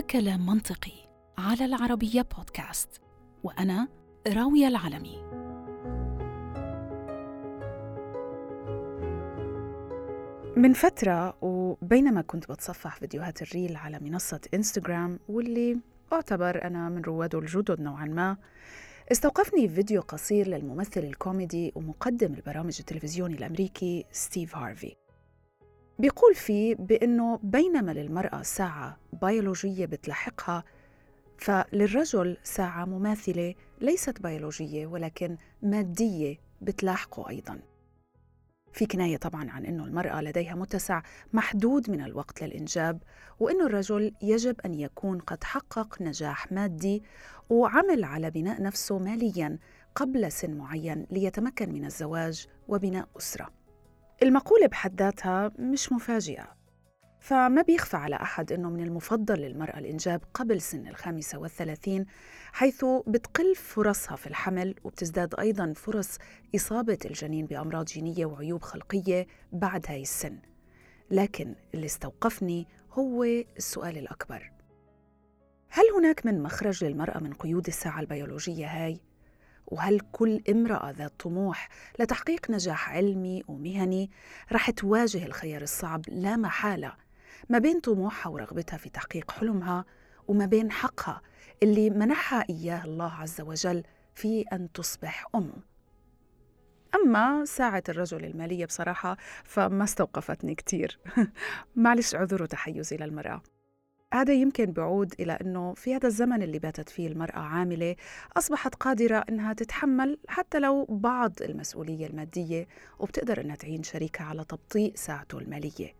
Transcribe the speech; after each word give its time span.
هذا 0.00 0.08
كلام 0.08 0.46
منطقي 0.46 0.92
على 1.38 1.64
العربية 1.64 2.26
بودكاست 2.36 3.00
وأنا 3.44 3.88
راوية 4.28 4.68
العلمي. 4.68 5.22
من 10.56 10.72
فترة 10.72 11.36
وبينما 11.42 12.22
كنت 12.22 12.50
بتصفح 12.50 12.96
فيديوهات 12.96 13.42
ال 13.42 13.49
reel 13.49 13.76
على 13.76 13.98
منصة 13.98 14.40
إنستغرام 14.54 15.18
واللي 15.28 15.78
أعتبر 16.12 16.64
أنا 16.64 16.88
من 16.88 17.02
رواده 17.02 17.38
الجدد 17.38 17.80
نوعا 17.80 18.04
ما 18.04 18.36
استوقفني 19.12 19.68
فيديو 19.68 20.00
قصير 20.00 20.48
للممثل 20.48 21.00
الكوميدي 21.00 21.72
ومقدم 21.74 22.34
البرامج 22.34 22.76
التلفزيوني 22.80 23.34
الأمريكي 23.34 24.04
ستيف 24.12 24.56
هارفي. 24.56 24.99
بيقول 26.00 26.34
فيه 26.34 26.74
بأنه 26.74 27.40
بينما 27.42 27.90
للمرأة 27.92 28.42
ساعة 28.42 28.98
بيولوجية 29.22 29.86
بتلحقها 29.86 30.64
فللرجل 31.38 32.36
ساعة 32.42 32.84
مماثلة 32.84 33.54
ليست 33.80 34.22
بيولوجية 34.22 34.86
ولكن 34.86 35.36
مادية 35.62 36.36
بتلاحقه 36.60 37.28
أيضاً. 37.28 37.60
في 38.72 38.86
كناية 38.86 39.16
طبعا 39.16 39.50
عن 39.50 39.66
أنه 39.66 39.84
المرأة 39.84 40.20
لديها 40.20 40.54
متسع 40.54 41.02
محدود 41.32 41.90
من 41.90 42.00
الوقت 42.00 42.42
للإنجاب 42.42 43.02
وأنه 43.40 43.66
الرجل 43.66 44.14
يجب 44.22 44.60
أن 44.60 44.74
يكون 44.74 45.18
قد 45.18 45.44
حقق 45.44 46.02
نجاح 46.02 46.52
مادي 46.52 47.02
وعمل 47.50 48.04
على 48.04 48.30
بناء 48.30 48.62
نفسه 48.62 48.98
ماليا 48.98 49.58
قبل 49.94 50.32
سن 50.32 50.54
معين 50.54 51.06
ليتمكن 51.10 51.72
من 51.72 51.84
الزواج 51.84 52.46
وبناء 52.68 53.08
أسرة. 53.16 53.59
المقولة 54.22 54.66
بحد 54.66 55.02
ذاتها 55.02 55.52
مش 55.58 55.92
مفاجئة 55.92 56.56
فما 57.20 57.62
بيخفى 57.62 57.96
على 57.96 58.16
أحد 58.16 58.52
أنه 58.52 58.70
من 58.70 58.80
المفضل 58.80 59.34
للمرأة 59.34 59.78
الإنجاب 59.78 60.20
قبل 60.34 60.60
سن 60.60 60.88
الخامسة 60.88 61.38
والثلاثين 61.38 62.06
حيث 62.52 62.84
بتقل 63.06 63.54
فرصها 63.54 64.16
في 64.16 64.26
الحمل 64.26 64.74
وبتزداد 64.84 65.34
أيضا 65.40 65.72
فرص 65.76 66.18
إصابة 66.56 66.98
الجنين 67.04 67.46
بأمراض 67.46 67.84
جينية 67.84 68.26
وعيوب 68.26 68.62
خلقية 68.62 69.26
بعد 69.52 69.84
هاي 69.88 70.02
السن 70.02 70.38
لكن 71.10 71.54
اللي 71.74 71.86
استوقفني 71.86 72.66
هو 72.92 73.24
السؤال 73.56 73.98
الأكبر 73.98 74.52
هل 75.68 75.84
هناك 75.96 76.26
من 76.26 76.42
مخرج 76.42 76.84
للمرأة 76.84 77.18
من 77.18 77.32
قيود 77.32 77.66
الساعة 77.66 78.00
البيولوجية 78.00 78.66
هاي؟ 78.66 79.00
وهل 79.70 80.00
كل 80.12 80.42
امرأة 80.50 80.90
ذات 80.90 81.12
طموح 81.20 81.68
لتحقيق 81.98 82.50
نجاح 82.50 82.90
علمي 82.90 83.42
ومهني 83.48 84.10
رح 84.52 84.70
تواجه 84.70 85.26
الخيار 85.26 85.62
الصعب 85.62 86.00
لا 86.08 86.36
محالة 86.36 86.92
ما 87.48 87.58
بين 87.58 87.80
طموحها 87.80 88.30
ورغبتها 88.30 88.76
في 88.76 88.88
تحقيق 88.88 89.30
حلمها 89.30 89.84
وما 90.28 90.46
بين 90.46 90.72
حقها 90.72 91.22
اللي 91.62 91.90
منحها 91.90 92.44
إياه 92.50 92.84
الله 92.84 93.12
عز 93.12 93.40
وجل 93.40 93.82
في 94.14 94.44
أن 94.52 94.72
تصبح 94.72 95.26
أم 95.34 95.52
أما 96.94 97.44
ساعة 97.44 97.82
الرجل 97.88 98.24
المالية 98.24 98.66
بصراحة 98.66 99.16
فما 99.44 99.84
استوقفتني 99.84 100.54
كتير. 100.54 100.98
معلش 101.76 102.14
عذر 102.14 102.42
وتحيزي 102.42 102.96
للمرأة 102.96 103.42
هذا 104.14 104.32
يمكن 104.32 104.72
بعود 104.72 105.14
إلى 105.20 105.32
أنه 105.32 105.74
في 105.74 105.94
هذا 105.94 106.06
الزمن 106.06 106.42
اللي 106.42 106.58
باتت 106.58 106.88
فيه 106.88 107.08
المرأة 107.08 107.38
عاملة 107.38 107.96
أصبحت 108.36 108.74
قادرة 108.74 109.24
أنها 109.28 109.52
تتحمل 109.52 110.18
حتى 110.28 110.58
لو 110.58 110.84
بعض 110.84 111.32
المسؤولية 111.42 112.06
المادية 112.06 112.68
وبتقدر 112.98 113.40
أنها 113.40 113.56
تعين 113.56 113.82
شريكها 113.82 114.24
على 114.24 114.44
تبطيء 114.44 114.92
ساعته 114.96 115.38
المالية. 115.38 115.94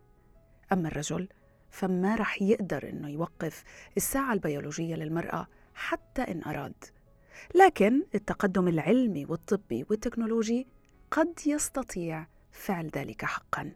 أما 0.71 0.87
الرجل 0.87 1.27
فما 1.69 2.15
رح 2.15 2.41
يقدر 2.41 2.89
أنه 2.89 3.09
يوقف 3.09 3.63
الساعة 3.97 4.33
البيولوجية 4.33 4.95
للمرأة 4.95 5.47
حتى 5.73 6.21
إن 6.21 6.43
أراد. 6.43 6.83
لكن 7.55 8.03
التقدم 8.15 8.67
العلمي 8.67 9.25
والطبي 9.25 9.85
والتكنولوجي 9.89 10.67
قد 11.11 11.33
يستطيع 11.45 12.27
فعل 12.51 12.87
ذلك 12.87 13.25
حقاً. 13.25 13.71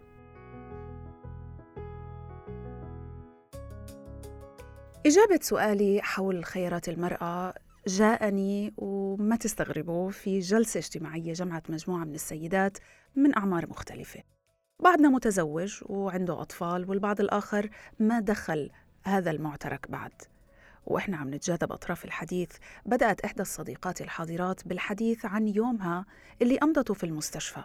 إجابة 5.06 5.40
سؤالي 5.42 6.02
حول 6.02 6.46
خيارات 6.46 6.90
المرأة 6.90 7.54
جاءني 7.88 8.74
وما 8.78 9.36
تستغربوا 9.36 10.12
في 10.12 10.40
جلسة 10.40 10.78
اجتماعية 10.78 11.34
جمعت 11.34 11.70
مجموعة 11.70 12.04
من 12.04 12.16
السيدات 12.16 12.78
من 13.16 13.38
أعمار 13.38 13.70
مختلفة. 13.70 14.24
بعضنا 14.80 15.10
متزوج 15.10 15.80
وعنده 15.86 16.42
أطفال 16.42 16.90
والبعض 16.90 17.22
الآخر 17.22 17.70
ما 18.00 18.20
دخل 18.20 18.70
هذا 19.04 19.32
المعترك 19.32 19.92
بعد. 19.92 20.14
وإحنا 20.86 21.18
عم 21.18 21.34
نتجاذب 21.34 21.72
أطراف 21.72 22.06
الحديث 22.06 22.52
بدأت 22.86 23.22
إحدى 23.22 23.42
الصديقات 23.42 24.02
الحاضرات 24.02 24.68
بالحديث 24.68 25.26
عن 25.26 25.48
يومها 25.48 26.06
اللي 26.42 26.58
أمضته 26.58 26.94
في 26.94 27.04
المستشفى. 27.04 27.64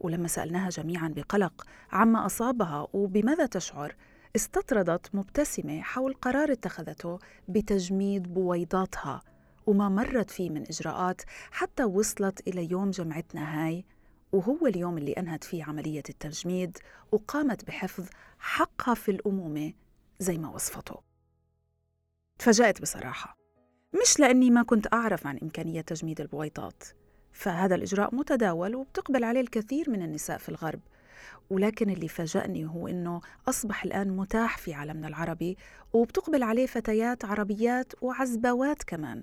ولما 0.00 0.28
سألناها 0.28 0.68
جميعا 0.68 1.08
بقلق 1.08 1.66
عما 1.92 2.26
أصابها 2.26 2.88
وبماذا 2.92 3.46
تشعر 3.46 3.94
استطردت 4.36 5.14
مبتسمة 5.14 5.80
حول 5.80 6.14
قرار 6.14 6.52
اتخذته 6.52 7.18
بتجميد 7.48 8.34
بويضاتها 8.34 9.22
وما 9.66 9.88
مرت 9.88 10.30
فيه 10.30 10.50
من 10.50 10.62
إجراءات 10.62 11.22
حتى 11.50 11.84
وصلت 11.84 12.48
إلى 12.48 12.70
يوم 12.70 12.90
جمعتنا 12.90 13.66
هاي 13.66 13.84
وهو 14.32 14.66
اليوم 14.66 14.98
اللي 14.98 15.12
أنهت 15.12 15.44
فيه 15.44 15.64
عملية 15.64 16.02
التجميد 16.08 16.78
وقامت 17.12 17.64
بحفظ 17.66 18.06
حقها 18.38 18.94
في 18.94 19.10
الأمومة 19.10 19.72
زي 20.18 20.38
ما 20.38 20.50
وصفته. 20.50 20.96
تفاجأت 22.38 22.82
بصراحة. 22.82 23.36
مش 24.02 24.20
لأني 24.20 24.50
ما 24.50 24.62
كنت 24.62 24.92
أعرف 24.92 25.26
عن 25.26 25.38
إمكانية 25.42 25.80
تجميد 25.80 26.20
البويضات 26.20 26.82
فهذا 27.32 27.74
الإجراء 27.74 28.14
متداول 28.14 28.74
وبتقبل 28.74 29.24
عليه 29.24 29.40
الكثير 29.40 29.90
من 29.90 30.02
النساء 30.02 30.38
في 30.38 30.48
الغرب 30.48 30.80
ولكن 31.50 31.90
اللي 31.90 32.08
فاجأني 32.08 32.66
هو 32.66 32.88
إنه 32.88 33.20
أصبح 33.48 33.84
الآن 33.84 34.16
متاح 34.16 34.58
في 34.58 34.74
عالمنا 34.74 35.08
العربي 35.08 35.56
وبتقبل 35.92 36.42
عليه 36.42 36.66
فتيات 36.66 37.24
عربيات 37.24 37.92
وعزبوات 38.02 38.82
كمان. 38.82 39.22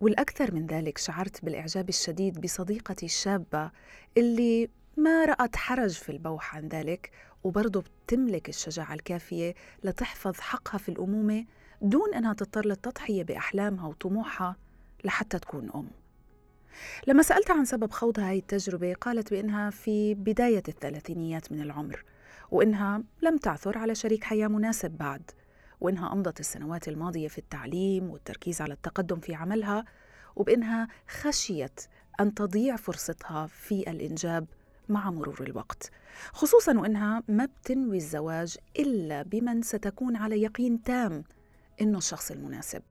والأكثر 0.00 0.54
من 0.54 0.66
ذلك 0.66 0.98
شعرت 0.98 1.44
بالإعجاب 1.44 1.88
الشديد 1.88 2.40
بصديقتي 2.40 3.06
الشابة 3.06 3.70
اللي 4.16 4.68
ما 4.96 5.24
رأت 5.24 5.56
حرج 5.56 5.90
في 5.90 6.12
البوح 6.12 6.56
عن 6.56 6.68
ذلك 6.68 7.10
وبرضه 7.44 7.84
بتملك 8.06 8.48
الشجاعة 8.48 8.94
الكافية 8.94 9.54
لتحفظ 9.84 10.34
حقها 10.40 10.78
في 10.78 10.88
الأمومة 10.88 11.44
دون 11.82 12.14
أنها 12.14 12.32
تضطر 12.34 12.66
للتضحية 12.66 13.24
بأحلامها 13.24 13.88
وطموحها 13.88 14.56
لحتى 15.04 15.38
تكون 15.38 15.70
أم. 15.74 15.99
لما 17.06 17.22
سألتها 17.22 17.56
عن 17.56 17.64
سبب 17.64 17.90
خوضها 17.90 18.30
هاي 18.30 18.38
التجربة 18.38 18.94
قالت 18.94 19.30
بأنها 19.30 19.70
في 19.70 20.14
بداية 20.14 20.62
الثلاثينيات 20.68 21.52
من 21.52 21.60
العمر 21.60 22.04
وإنها 22.50 23.02
لم 23.22 23.36
تعثر 23.36 23.78
على 23.78 23.94
شريك 23.94 24.24
حياة 24.24 24.48
مناسب 24.48 24.90
بعد 24.90 25.30
وإنها 25.80 26.12
أمضت 26.12 26.40
السنوات 26.40 26.88
الماضية 26.88 27.28
في 27.28 27.38
التعليم 27.38 28.10
والتركيز 28.10 28.60
على 28.60 28.74
التقدم 28.74 29.20
في 29.20 29.34
عملها 29.34 29.84
وبإنها 30.36 30.88
خشيت 31.08 31.80
أن 32.20 32.34
تضيع 32.34 32.76
فرصتها 32.76 33.46
في 33.46 33.90
الإنجاب 33.90 34.46
مع 34.88 35.10
مرور 35.10 35.36
الوقت 35.40 35.90
خصوصا 36.32 36.78
وإنها 36.78 37.22
ما 37.28 37.44
بتنوي 37.44 37.96
الزواج 37.96 38.56
إلا 38.78 39.22
بمن 39.22 39.62
ستكون 39.62 40.16
على 40.16 40.42
يقين 40.42 40.82
تام 40.82 41.24
إنه 41.80 41.98
الشخص 41.98 42.30
المناسب. 42.30 42.82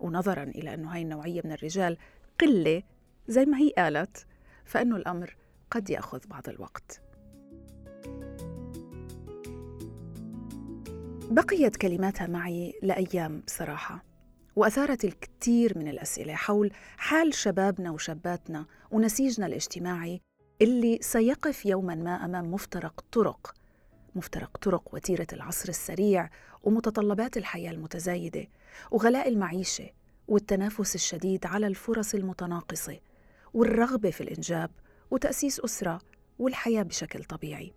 ونظرا 0.00 0.42
إلى 0.42 0.74
أنه 0.74 0.94
هاي 0.94 1.02
النوعية 1.02 1.40
من 1.44 1.52
الرجال 1.52 1.98
قلة 2.40 2.82
زي 3.28 3.44
ما 3.44 3.58
هي 3.58 3.70
قالت 3.78 4.26
فإنه 4.64 4.96
الأمر 4.96 5.36
قد 5.70 5.90
يأخذ 5.90 6.20
بعض 6.28 6.48
الوقت. 6.48 7.00
بقيت 11.30 11.76
كلماتها 11.76 12.26
معي 12.26 12.74
لأيام 12.82 13.42
بصراحة 13.46 14.04
وأثارت 14.56 15.04
الكثير 15.04 15.78
من 15.78 15.88
الأسئلة 15.88 16.34
حول 16.34 16.72
حال 16.96 17.34
شبابنا 17.34 17.90
وشاباتنا 17.90 18.66
ونسيجنا 18.90 19.46
الاجتماعي 19.46 20.20
اللي 20.62 20.98
سيقف 21.02 21.66
يوما 21.66 21.94
ما 21.94 22.24
أمام 22.24 22.50
مفترق 22.54 23.04
طرق 23.12 23.54
مفترق 24.14 24.56
طرق 24.56 24.94
وتيرة 24.94 25.26
العصر 25.32 25.68
السريع 25.68 26.30
ومتطلبات 26.62 27.36
الحياة 27.36 27.70
المتزايدة 27.70 28.46
وغلاء 28.90 29.28
المعيشة 29.28 29.90
والتنافس 30.28 30.94
الشديد 30.94 31.46
على 31.46 31.66
الفرص 31.66 32.14
المتناقصة 32.14 32.98
والرغبة 33.54 34.10
في 34.10 34.20
الإنجاب 34.20 34.70
وتأسيس 35.10 35.60
أسرة 35.60 36.00
والحياة 36.38 36.82
بشكل 36.82 37.24
طبيعي. 37.24 37.74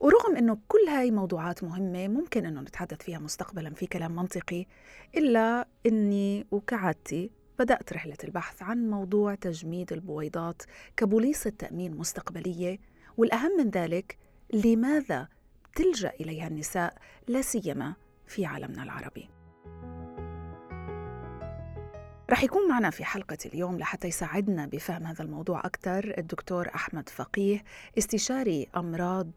ورغم 0.00 0.36
أنه 0.36 0.58
كل 0.68 0.88
هاي 0.88 1.10
موضوعات 1.10 1.64
مهمة 1.64 2.08
ممكن 2.08 2.46
أنه 2.46 2.60
نتحدث 2.60 3.02
فيها 3.02 3.18
مستقبلا 3.18 3.74
في 3.74 3.86
كلام 3.86 4.16
منطقي 4.16 4.66
إلا 5.16 5.68
أني 5.86 6.46
وكعادتي 6.50 7.30
بدأت 7.58 7.92
رحلة 7.92 8.16
البحث 8.24 8.62
عن 8.62 8.90
موضوع 8.90 9.34
تجميد 9.34 9.92
البويضات 9.92 10.62
كبوليصة 10.96 11.50
تأمين 11.50 11.96
مستقبلية 11.96 12.78
والأهم 13.16 13.56
من 13.58 13.70
ذلك 13.70 14.18
لماذا 14.52 15.28
تلجأ 15.76 16.12
إليها 16.20 16.46
النساء 16.46 16.94
لا 17.28 17.42
سيما 17.42 17.94
في 18.26 18.46
عالمنا 18.46 18.82
العربي. 18.82 19.28
رح 22.30 22.44
يكون 22.44 22.68
معنا 22.68 22.90
في 22.90 23.04
حلقة 23.04 23.38
اليوم 23.46 23.78
لحتى 23.78 24.08
يساعدنا 24.08 24.66
بفهم 24.66 25.06
هذا 25.06 25.24
الموضوع 25.24 25.60
أكثر 25.60 26.14
الدكتور 26.18 26.68
أحمد 26.74 27.08
فقيه 27.08 27.62
استشاري 27.98 28.68
أمراض 28.76 29.30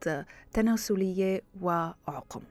تناسلية 0.53 1.41
وعقم. 1.61 2.41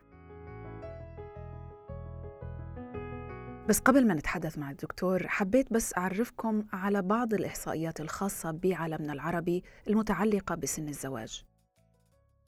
بس 3.68 3.78
قبل 3.78 4.06
ما 4.06 4.14
نتحدث 4.14 4.58
مع 4.58 4.70
الدكتور 4.70 5.28
حبيت 5.28 5.72
بس 5.72 5.96
أعرفكم 5.98 6.64
على 6.72 7.02
بعض 7.02 7.34
الإحصائيات 7.34 8.00
الخاصة 8.00 8.50
بعالمنا 8.50 9.12
العربي 9.12 9.64
المتعلقة 9.88 10.54
بسن 10.54 10.88
الزواج. 10.88 11.44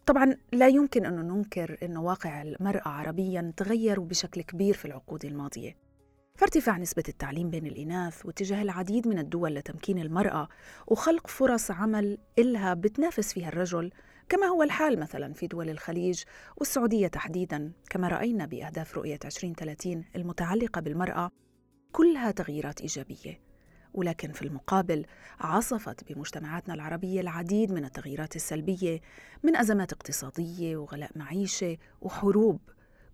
طبعا 0.07 0.37
لا 0.53 0.69
يمكن 0.69 1.07
أن 1.07 1.29
ننكر 1.29 1.79
أن 1.83 1.97
واقع 1.97 2.43
المرأة 2.43 2.89
عربيا 2.89 3.53
تغير 3.57 4.01
بشكل 4.01 4.43
كبير 4.43 4.75
في 4.75 4.85
العقود 4.85 5.25
الماضية. 5.25 5.92
فارتفاع 6.37 6.79
نسبة 6.79 7.03
التعليم 7.09 7.51
بين 7.51 7.67
الإناث 7.67 8.27
واتجاه 8.27 8.63
العديد 8.63 9.09
من 9.09 9.19
الدول 9.19 9.55
لتمكين 9.55 9.99
المرأة 9.99 10.49
وخلق 10.87 11.27
فرص 11.27 11.71
عمل 11.71 12.19
إلها 12.39 12.75
بتنافس 12.75 13.33
فيها 13.33 13.49
الرجل 13.49 13.91
كما 14.29 14.47
هو 14.47 14.63
الحال 14.63 15.01
مثلا 15.01 15.33
في 15.33 15.47
دول 15.47 15.71
الخليج 15.71 16.23
والسعودية 16.57 17.07
تحديدا 17.07 17.73
كما 17.91 18.09
رأينا 18.09 18.47
بأهداف 18.47 18.95
رؤية 18.97 19.19
2030 19.25 20.05
المتعلقة 20.17 20.81
بالمرأة 20.81 21.31
كلها 21.93 22.31
تغييرات 22.31 22.81
إيجابية. 22.81 23.41
ولكن 23.95 24.33
في 24.33 24.43
المقابل 24.43 25.07
عصفت 25.41 26.13
بمجتمعاتنا 26.13 26.75
العربية 26.75 27.21
العديد 27.21 27.73
من 27.73 27.85
التغييرات 27.85 28.37
السلبية 28.37 29.01
من 29.43 29.57
أزمات 29.57 29.93
اقتصادية 29.93 30.77
وغلاء 30.77 31.11
معيشة 31.17 31.77
وحروب. 32.01 32.61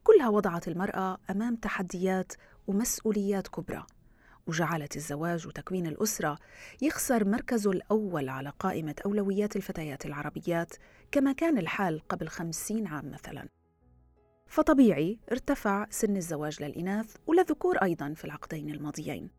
كلها 0.08 0.28
وضعت 0.28 0.69
المرأة 0.69 1.19
أمام 1.31 1.56
تحديات 1.56 2.32
ومسؤوليات 2.66 3.49
كبرى 3.49 3.87
وجعلت 4.46 4.96
الزواج 4.96 5.46
وتكوين 5.46 5.87
الأسرة 5.87 6.38
يخسر 6.82 7.25
مركزه 7.25 7.70
الأول 7.70 8.28
على 8.28 8.52
قائمة 8.58 8.94
أولويات 9.06 9.56
الفتيات 9.56 10.06
العربيات 10.06 10.72
كما 11.12 11.32
كان 11.32 11.58
الحال 11.58 12.08
قبل 12.08 12.28
خمسين 12.28 12.87
عام 12.87 13.10
مثلاً. 13.10 13.49
فطبيعي 14.46 15.19
ارتفع 15.32 15.87
سن 15.90 16.16
الزواج 16.16 16.62
للإناث 16.62 17.16
وللذكور 17.26 17.76
أيضاً 17.76 18.14
في 18.14 18.25
العقدين 18.25 18.70
الماضيين. 18.70 19.38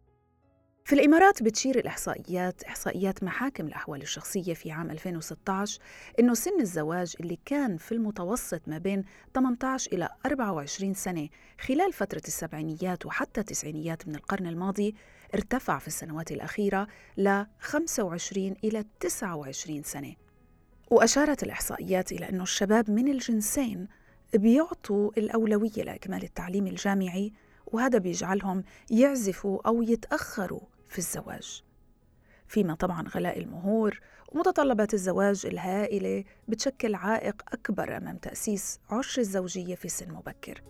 في 0.90 0.96
الإمارات 0.96 1.44
بتشير 1.44 1.80
الإحصائيات 1.80 2.64
إحصائيات 2.64 3.24
محاكم 3.24 3.68
الأحوال 3.68 4.02
الشخصية 4.02 4.54
في 4.54 4.72
عام 4.72 4.92
2016 4.92 5.80
إنه 6.20 6.34
سن 6.34 6.60
الزواج 6.60 7.16
اللي 7.20 7.40
كان 7.46 7.78
في 7.78 7.92
المتوسط 7.92 8.62
ما 8.68 8.78
بين 8.78 9.04
18 9.36 9.92
إلى 9.94 10.10
24 10.26 10.94
سنة 10.94 11.30
خلال 11.60 11.94
فترة 11.94 12.22
السبعينيات 12.28 13.06
وحتى 13.06 13.40
التسعينيات 13.40 14.08
من 14.08 14.16
القرن 14.16 14.48
الماضي 14.48 14.96
ارتفع 15.34 15.80
في 15.80 15.88
السنوات 15.88 16.32
الأخيرة 16.32 16.88
ل 17.18 17.44
25 17.60 18.56
إلى 18.64 18.86
29 19.00 19.84
سنة. 19.84 20.14
وأشارت 20.92 21.44
الإحصائيات 21.44 22.12
إلى 22.12 22.30
أنه 22.30 22.44
الشباب 22.44 22.92
من 22.92 23.08
الجنسين 23.08 23.88
بيعطوا 24.34 25.12
الأولوية 25.18 25.84
لإكمال 25.84 26.24
التعليم 26.24 26.68
الجامعي 26.68 27.34
وهذا 27.68 27.98
بيجعلهم 27.98 28.64
يعزفوا 28.90 29.68
أو 29.68 29.82
يتأخروا 29.82 30.79
في 30.90 30.98
الزواج. 30.98 31.64
فيما 32.48 32.74
طبعا 32.74 33.08
غلاء 33.08 33.40
المهور 33.40 34.00
ومتطلبات 34.32 34.94
الزواج 34.94 35.46
الهائلة 35.46 36.24
بتشكل 36.48 36.96
عائق 36.96 37.42
أكبر 37.54 37.98
أمام 37.98 38.18
تأسيس 38.18 38.80
عش 38.90 39.20
الزوجية 39.20 39.76
في 39.76 39.90
سن 39.90 40.12
مبكر. 40.12 40.62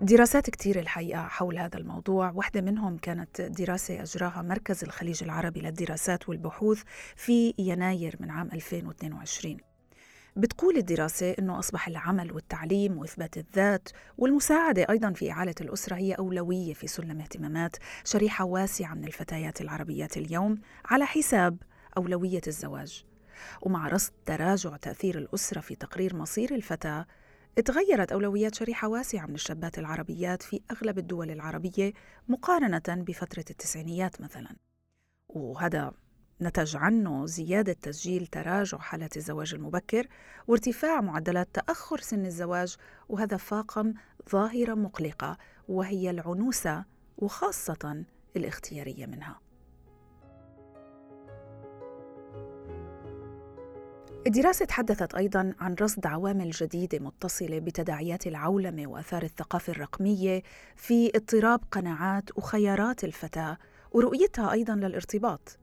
دراسات 0.00 0.50
كتير 0.50 0.78
الحقيقة 0.78 1.22
حول 1.22 1.58
هذا 1.58 1.78
الموضوع. 1.78 2.30
واحدة 2.30 2.60
منهم 2.60 2.98
كانت 2.98 3.40
دراسة 3.40 4.02
أجراها 4.02 4.42
مركز 4.42 4.84
الخليج 4.84 5.22
العربي 5.22 5.60
للدراسات 5.60 6.28
والبحوث 6.28 6.82
في 7.16 7.54
يناير 7.58 8.16
من 8.20 8.30
عام 8.30 8.48
2022 8.52 9.56
بتقول 10.36 10.76
الدراسة 10.76 11.34
أنه 11.38 11.58
أصبح 11.58 11.88
العمل 11.88 12.32
والتعليم 12.32 12.98
وإثبات 12.98 13.36
الذات 13.36 13.88
والمساعدة 14.18 14.86
أيضا 14.90 15.12
في 15.12 15.30
إعالة 15.30 15.54
الأسرة 15.60 15.96
هي 15.96 16.12
أولوية 16.12 16.74
في 16.74 16.86
سلم 16.86 17.20
اهتمامات 17.20 17.76
شريحة 18.04 18.44
واسعة 18.44 18.94
من 18.94 19.04
الفتيات 19.04 19.60
العربيات 19.60 20.16
اليوم 20.16 20.60
على 20.84 21.06
حساب 21.06 21.62
أولوية 21.96 22.40
الزواج. 22.46 23.04
ومع 23.62 23.88
رصد 23.88 24.12
تراجع 24.26 24.76
تأثير 24.76 25.18
الأسرة 25.18 25.60
في 25.60 25.74
تقرير 25.74 26.16
مصير 26.16 26.54
الفتاة 26.54 27.06
تغيرت 27.64 28.12
أولويات 28.12 28.54
شريحة 28.54 28.88
واسعة 28.88 29.26
من 29.26 29.34
الشابات 29.34 29.78
العربيات 29.78 30.42
في 30.42 30.60
أغلب 30.70 30.98
الدول 30.98 31.30
العربية 31.30 31.92
مقارنة 32.28 32.82
بفترة 32.88 33.44
التسعينيات 33.50 34.20
مثلا. 34.20 34.56
وهذا 35.28 35.92
نتج 36.40 36.76
عنه 36.76 37.26
زيادة 37.26 37.72
تسجيل 37.72 38.26
تراجع 38.26 38.78
حالات 38.78 39.16
الزواج 39.16 39.54
المبكر 39.54 40.06
وارتفاع 40.48 41.00
معدلات 41.00 41.48
تأخر 41.52 42.00
سن 42.00 42.26
الزواج 42.26 42.76
وهذا 43.08 43.36
فاقم 43.36 43.94
ظاهرة 44.30 44.74
مقلقة 44.74 45.38
وهي 45.68 46.10
العنوسة 46.10 46.84
وخاصة 47.18 48.04
الاختيارية 48.36 49.06
منها. 49.06 49.40
الدراسة 54.26 54.64
تحدثت 54.64 55.14
أيضا 55.14 55.54
عن 55.60 55.74
رصد 55.80 56.06
عوامل 56.06 56.50
جديدة 56.50 56.98
متصلة 56.98 57.58
بتداعيات 57.58 58.26
العولمة 58.26 58.86
وآثار 58.86 59.22
الثقافة 59.22 59.70
الرقمية 59.70 60.42
في 60.76 61.10
اضطراب 61.14 61.60
قناعات 61.70 62.38
وخيارات 62.38 63.04
الفتاة 63.04 63.58
ورؤيتها 63.92 64.52
أيضا 64.52 64.74
للارتباط 64.74 65.58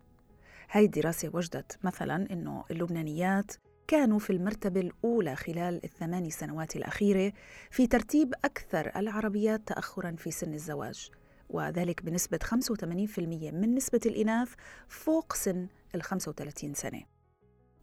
هاي 0.74 0.86
الدراسة 0.86 1.30
وجدت 1.34 1.80
مثلا 1.84 2.28
أنه 2.32 2.64
اللبنانيات 2.72 3.52
كانوا 3.88 4.20
في 4.20 4.30
المرتبة 4.30 4.80
الأولى 4.80 5.36
خلال 5.36 5.84
الثماني 5.84 6.30
سنوات 6.30 6.76
الأخيرة 6.76 7.34
في 7.72 7.88
ترتيب 7.88 8.34
أكثر 8.46 8.92
العربيات 8.96 9.68
تأخرا 9.68 10.16
في 10.18 10.32
سن 10.32 10.54
الزواج 10.54 11.12
وذلك 11.50 12.04
بنسبة 12.04 12.40
85% 12.44 13.20
من 13.54 13.76
نسبة 13.76 14.00
الإناث 14.06 14.54
فوق 14.88 15.34
سن 15.34 15.68
ال 15.96 16.04
35 16.04 16.74
سنة. 16.74 17.02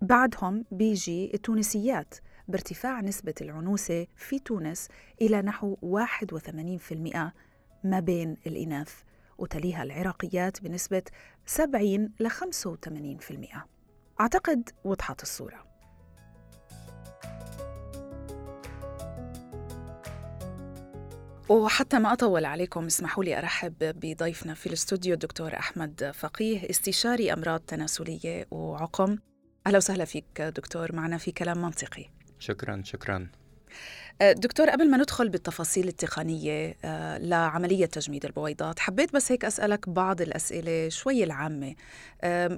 بعدهم 0.02 0.64
بيجي 0.70 1.34
التونسيات 1.34 2.14
بارتفاع 2.48 3.00
نسبة 3.00 3.34
العنوسة 3.40 4.06
في 4.16 4.38
تونس 4.38 4.88
إلى 5.22 5.42
نحو 5.42 5.76
81% 5.76 6.94
ما 7.84 8.00
بين 8.00 8.36
الإناث 8.46 8.94
وتليها 9.38 9.82
العراقيات 9.82 10.62
بنسبة 10.62 11.02
70 11.48 12.12
ل 12.20 12.28
85% 12.28 13.66
أعتقد 14.20 14.70
وضحت 14.84 15.22
الصورة. 15.22 15.64
وحتى 21.48 21.98
ما 21.98 22.12
أطول 22.12 22.44
عليكم 22.44 22.84
اسمحوا 22.86 23.24
لي 23.24 23.38
أرحب 23.38 23.74
بضيفنا 23.80 24.54
في 24.54 24.66
الاستوديو 24.66 25.14
الدكتور 25.14 25.54
أحمد 25.54 26.10
فقيه 26.14 26.70
استشاري 26.70 27.32
أمراض 27.32 27.60
تناسلية 27.60 28.46
وعقم. 28.50 29.18
أهلا 29.66 29.76
وسهلا 29.76 30.04
فيك 30.04 30.40
دكتور 30.40 30.94
معنا 30.96 31.18
في 31.18 31.32
كلام 31.32 31.62
منطقي. 31.62 32.10
شكرا 32.38 32.82
شكرا. 32.84 33.28
دكتور 34.20 34.70
قبل 34.70 34.90
ما 34.90 34.96
ندخل 34.96 35.28
بالتفاصيل 35.28 35.88
التقنية 35.88 36.76
أه، 36.84 37.18
لعملية 37.18 37.87
تجميد 37.87 38.25
البويضات 38.25 38.78
حبيت 38.78 39.14
بس 39.14 39.32
هيك 39.32 39.44
أسألك 39.44 39.88
بعض 39.88 40.20
الأسئلة 40.20 40.88
شوي 40.88 41.25
العامة. 41.25 41.75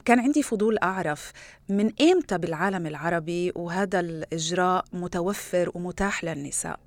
كان 0.05 0.21
عندي 0.21 0.43
فضول 0.43 0.79
أعرف 0.79 1.33
من 1.69 1.93
إمتى 2.01 2.39
بالعالم 2.39 2.87
العربي 2.87 3.53
وهذا 3.55 4.01
الإجراء 4.01 4.85
متوفر 4.93 5.71
ومتاح 5.75 6.25
للنساء؟ 6.25 6.81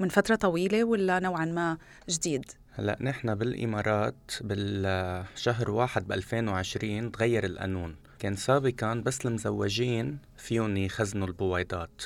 من 0.00 0.08
فترة 0.08 0.34
طويلة 0.34 0.84
ولا 0.84 1.18
نوعا 1.18 1.44
ما 1.44 1.78
جديد؟ 2.08 2.44
هلأ 2.72 2.96
نحن 3.00 3.34
بالإمارات 3.34 4.30
بالشهر 4.40 5.70
واحد 5.70 6.08
ب 6.08 6.12
2020 6.12 7.12
تغير 7.12 7.44
القانون، 7.44 7.96
كان 8.18 8.36
سابقا 8.36 8.94
بس 8.94 9.26
المزوجين 9.26 10.18
فيهم 10.36 10.76
يخزنوا 10.76 11.26
البويضات، 11.26 12.02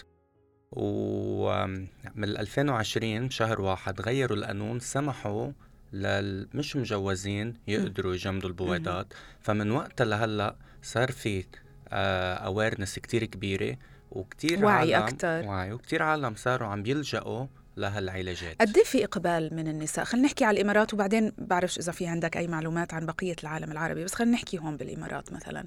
ومن 0.72 1.86
2020 2.16 3.28
بشهر 3.28 3.60
واحد 3.60 4.00
غيروا 4.00 4.36
القانون 4.36 4.80
سمحوا 4.80 5.52
للمش 5.92 6.76
مجوزين 6.76 7.54
يقدروا 7.68 8.14
يجمدوا 8.14 8.48
البويضات 8.48 9.14
فمن 9.40 9.70
وقتها 9.70 10.04
لهلأ 10.04 10.56
صار 10.82 11.12
في 11.12 11.44
اويرنس 11.92 12.98
آه، 12.98 13.00
كتير 13.00 13.24
كبيرة 13.24 13.76
وكتير 14.10 14.64
وعي 14.64 14.98
أكثر 14.98 15.42
وعي 15.46 15.72
وكتير 15.72 16.02
عالم 16.02 16.34
صاروا 16.34 16.68
عم 16.68 16.86
يلجأوا 16.86 17.46
لهالعلاجات 17.80 18.56
قد 18.60 18.76
إيه 18.76 18.84
في 18.84 19.04
إقبال 19.04 19.54
من 19.54 19.68
النساء؟ 19.68 20.04
خلينا 20.04 20.26
نحكي 20.26 20.44
على 20.44 20.60
الإمارات 20.60 20.94
وبعدين 20.94 21.32
بعرفش 21.38 21.78
إذا 21.78 21.92
في 21.92 22.06
عندك 22.06 22.36
أي 22.36 22.46
معلومات 22.46 22.94
عن 22.94 23.06
بقية 23.06 23.36
العالم 23.42 23.72
العربي 23.72 24.04
بس 24.04 24.14
خلينا 24.14 24.32
نحكي 24.32 24.58
هون 24.58 24.76
بالإمارات 24.76 25.32
مثلا. 25.32 25.64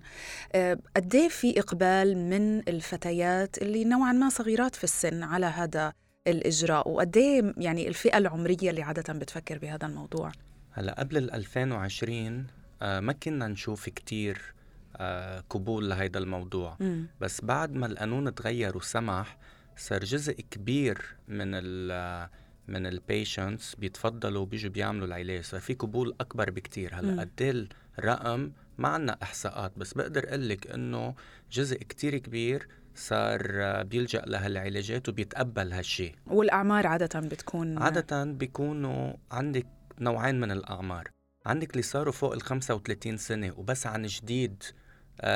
آه، 0.54 0.78
قد 0.96 1.16
إيه 1.16 1.30
في 1.30 1.60
إقبال 1.60 2.18
من 2.18 2.60
الفتيات 2.60 3.58
اللي 3.58 3.86
نوعا 3.86 4.12
ما 4.12 4.30
صغيرات 4.30 4.76
في 4.76 4.84
السن 4.84 5.24
على 5.24 5.46
هذا 5.46 5.94
الإجراء؟ 6.28 6.90
وقد 6.90 7.18
إيه 7.18 7.54
يعني 7.58 7.88
الفئة 7.88 8.18
العمرية 8.18 8.70
اللي 8.70 8.82
عادة 8.82 9.14
بتفكر 9.14 9.58
بهذا 9.58 9.88
الموضوع؟ 9.88 10.32
هلا 10.72 11.00
قبل 11.00 11.18
ال 11.18 11.34
2020 11.34 12.48
آه، 12.82 13.00
ما 13.00 13.14
كنا 13.14 13.48
نشوف 13.48 13.90
كتير 13.90 14.54
آه، 14.98 15.44
قبول 15.50 15.90
لهيدا 15.90 16.20
الموضوع. 16.20 16.78
مم. 16.80 17.08
بس 17.22 17.42
بعد 17.42 17.74
ما 17.74 17.86
القانون 17.86 18.36
تغير 18.36 18.78
وسمح 18.78 19.38
صار 19.78 20.04
جزء 20.04 20.34
كبير 20.52 20.98
من 21.28 21.48
ال 21.54 22.30
من 22.68 22.86
البيشنتس 22.86 23.76
بيتفضلوا 23.76 24.46
بيجوا 24.46 24.72
بيعملوا 24.72 25.08
العلاج. 25.08 25.44
صار 25.44 25.60
في 25.60 25.74
قبول 25.74 26.16
أكبر 26.22 26.50
بكتير. 26.50 26.96
هلأ 26.96 27.22
قد 27.22 27.42
إيه 27.42 27.68
الرقم 28.00 28.52
ما 28.78 28.88
عنا 28.88 29.18
إحصاءات 29.24 29.72
بس 29.78 29.94
بقدر 29.94 30.28
أقول 30.30 30.50
لك 30.50 30.68
إنه 30.72 31.16
جزء 31.52 31.78
كتير 31.78 32.18
كبير 32.18 32.68
صار 32.96 33.52
بيلجأ 33.84 34.22
لهالعلاجات 34.28 35.10
وبيتقبل 35.10 35.74
هالشيء 35.74 36.16
والأعمار 36.28 36.88
عادة 36.88 37.20
بتكون 37.20 37.78
عادة 37.78 38.24
بيكونوا 38.24 39.14
عندك 39.32 39.68
نوعين 40.00 40.40
من 40.40 40.52
الأعمار. 40.52 41.10
عندك 41.46 41.72
اللي 41.72 41.82
صاروا 41.82 42.14
فوق 42.14 42.34
ال 42.34 42.42
35 42.42 43.18
سنة 43.18 43.54
وبس 43.58 43.88
عن 43.88 44.04
جديد 44.06 44.64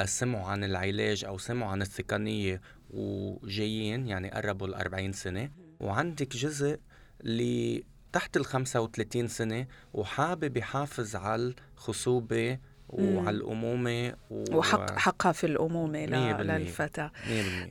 سمعوا 0.06 0.46
عن 0.46 0.64
العلاج 0.64 1.26
أو 1.26 1.38
سمعوا 1.38 1.72
عن 1.72 1.82
الثقنية 1.82 2.62
وجايين 2.90 4.08
يعني 4.08 4.32
قربوا 4.32 4.68
ال 4.68 4.76
40 4.76 5.12
سنة. 5.14 5.52
وعندك 5.80 6.36
جزء 6.36 6.80
اللي 7.22 7.84
تحت 8.14 8.38
ال 8.38 8.46
35 8.46 9.28
سنة 9.28 9.68
وحابب 9.94 10.58
يحافظ 10.58 11.16
على 11.16 11.54
الخصوبة 11.78 12.60
وعلى 12.90 13.38
الأمومة 13.38 14.14
و... 14.32 14.58
وحق 14.58 14.98
حقها 15.00 15.32
في 15.32 15.44
الأمومة. 15.44 16.06
للفتاة 16.06 17.12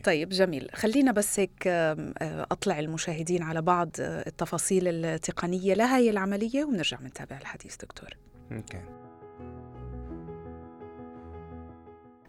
100% 0.01 0.03
طيب 0.05 0.29
جميل. 0.29 0.69
خلينا 0.75 1.13
بس 1.13 1.41
هيك 1.41 1.67
آه، 1.67 2.13
أطلع 2.51 2.79
المشاهدين 2.79 3.43
على 3.43 3.63
بعض 3.63 3.91
آه، 4.01 4.29
التفاصيل 4.29 4.89
التقنية 5.05 5.75
لهي 5.75 6.11
العملية 6.11 6.65
ونرجع 6.65 7.01
نتابع 7.01 7.39
الحديث 7.39 7.77
دكتور. 7.77 8.11
أوكي. 8.53 9.06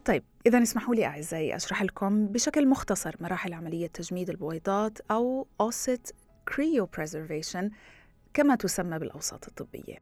طيب 0.07 0.23
إذا 0.45 0.63
اسمحوا 0.63 0.95
لي 0.95 1.05
أعزائي 1.05 1.55
أشرح 1.55 1.83
لكم 1.83 2.27
بشكل 2.27 2.67
مختصر 2.67 3.15
مراحل 3.19 3.53
عملية 3.53 3.87
تجميد 3.87 4.29
البويضات 4.29 4.99
أو 5.11 5.47
أوسيت 5.61 6.09
cryopreservation 6.51 7.69
كما 8.33 8.55
تسمى 8.55 8.99
بالأوساط 8.99 9.47
الطبية. 9.47 9.97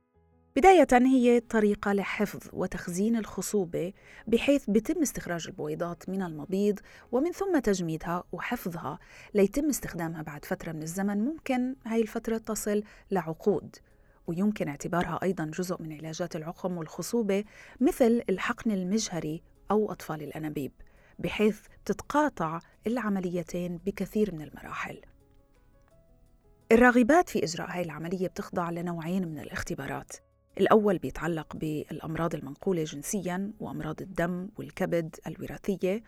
بداية 0.56 0.88
هي 0.92 1.40
طريقة 1.40 1.94
لحفظ 1.94 2.40
وتخزين 2.54 3.16
الخصوبة 3.16 3.94
بحيث 4.28 4.70
بيتم 4.70 5.02
استخراج 5.02 5.48
البويضات 5.48 6.10
من 6.10 6.22
المبيض 6.22 6.80
ومن 7.12 7.32
ثم 7.32 7.60
تجميدها 7.60 8.24
وحفظها 8.32 9.00
ليتم 9.34 9.70
استخدامها 9.70 10.22
بعد 10.22 10.46
فترة 10.46 10.72
من 10.72 10.84
الزمن 10.84 11.18
ممكن 11.18 11.76
هاي 11.86 12.02
الفترة 12.02 12.38
تصل 12.38 12.84
لعقود 13.12 13.76
ويمكن 14.28 14.68
اعتبارها 14.68 15.20
أيضا 15.24 15.46
جزء 15.46 15.82
من 15.82 15.94
علاجات 15.94 16.36
العقم 16.36 16.78
والخصوبة 16.78 17.44
مثل 17.82 18.22
الحقن 18.30 18.72
المجهري 18.72 19.44
أو 19.72 19.92
أطفال 19.92 20.24
الأنابيب 20.24 20.72
بحيث 21.20 21.60
تتقاطع 21.86 22.60
العمليتين 22.88 23.78
بكثير 23.78 24.36
من 24.36 24.42
المراحل. 24.42 25.02
الراغبات 26.72 27.30
في 27.30 27.44
إجراء 27.44 27.70
هاي 27.70 27.82
العملية 27.82 28.28
بتخضع 28.28 28.70
لنوعين 28.70 29.28
من 29.28 29.40
الاختبارات. 29.40 30.12
الأول 30.58 30.98
بيتعلق 30.98 31.56
بالأمراض 31.56 32.36
المنقولة 32.36 32.84
جنسياً 32.84 33.52
وأمراض 33.60 34.02
الدم 34.02 34.50
والكبد 34.58 35.16
الوراثية. 35.28 36.04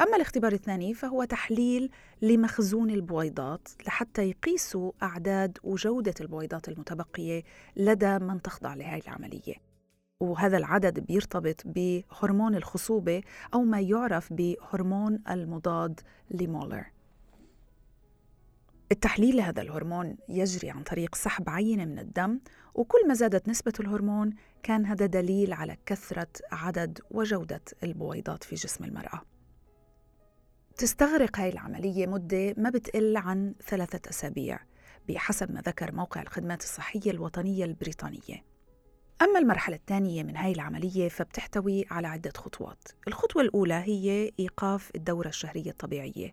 أما 0.00 0.16
الاختبار 0.16 0.52
الثاني 0.52 0.94
فهو 0.94 1.24
تحليل 1.24 1.90
لمخزون 2.22 2.90
البويضات 2.90 3.68
لحتى 3.86 4.30
يقيسوا 4.30 4.92
أعداد 5.02 5.58
وجودة 5.62 6.14
البويضات 6.20 6.68
المتبقية 6.68 7.42
لدى 7.76 8.18
من 8.18 8.42
تخضع 8.42 8.74
لهذه 8.74 9.02
العملية. 9.02 9.69
وهذا 10.20 10.56
العدد 10.56 11.00
بيرتبط 11.00 11.62
بهرمون 11.64 12.54
الخصوبة 12.54 13.22
أو 13.54 13.62
ما 13.62 13.80
يعرف 13.80 14.32
بهرمون 14.32 15.22
المضاد 15.30 16.00
لمولر. 16.30 16.86
التحليل 18.92 19.36
لهذا 19.36 19.62
الهرمون 19.62 20.16
يجري 20.28 20.70
عن 20.70 20.82
طريق 20.82 21.14
سحب 21.14 21.48
عينة 21.48 21.84
من 21.84 21.98
الدم 21.98 22.40
وكل 22.74 23.08
ما 23.08 23.14
زادت 23.14 23.48
نسبة 23.48 23.72
الهرمون 23.80 24.34
كان 24.62 24.86
هذا 24.86 25.06
دليل 25.06 25.52
على 25.52 25.76
كثرة 25.86 26.28
عدد 26.52 26.98
وجودة 27.10 27.62
البويضات 27.82 28.44
في 28.44 28.54
جسم 28.54 28.84
المرأة. 28.84 29.22
تستغرق 30.76 31.38
هاي 31.40 31.48
العملية 31.48 32.06
مدة 32.06 32.54
ما 32.56 32.70
بتقل 32.70 33.16
عن 33.16 33.54
ثلاثة 33.66 34.10
أسابيع 34.10 34.60
بحسب 35.08 35.52
ما 35.52 35.60
ذكر 35.60 35.92
موقع 35.92 36.22
الخدمات 36.22 36.62
الصحية 36.62 37.10
الوطنية 37.10 37.64
البريطانية. 37.64 38.49
أما 39.22 39.38
المرحلة 39.38 39.76
الثانية 39.76 40.22
من 40.22 40.36
هاي 40.36 40.52
العملية 40.52 41.08
فبتحتوي 41.08 41.84
على 41.90 42.08
عدة 42.08 42.32
خطوات. 42.36 42.82
الخطوة 43.08 43.42
الأولى 43.42 43.74
هي 43.74 44.30
إيقاف 44.40 44.90
الدورة 44.94 45.28
الشهرية 45.28 45.70
الطبيعية 45.70 46.30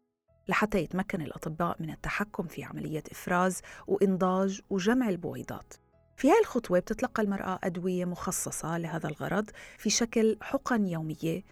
لحتى 0.48 0.77
يتمكن 0.77 1.22
الأطباء 1.22 1.82
من 1.82 1.89
التحكم 1.89 2.48
في 2.48 2.63
عملية 2.63 3.03
إفراز 3.12 3.62
وإنضاج 3.88 4.62
وجمع 4.70 5.10
البويضات. 5.10 5.74
في 6.17 6.32
هاي 6.32 6.39
الخطوة 6.39 6.79
بتتلقى 6.79 7.24
المرأة 7.24 7.60
أدوية 7.63 8.06
مخصصة 8.06 8.77
لهذا 8.77 9.10
الغرض 9.10 9.50
في 9.77 9.89
شكل 9.89 10.38
حقن 10.41 10.88
يومية 10.88 11.44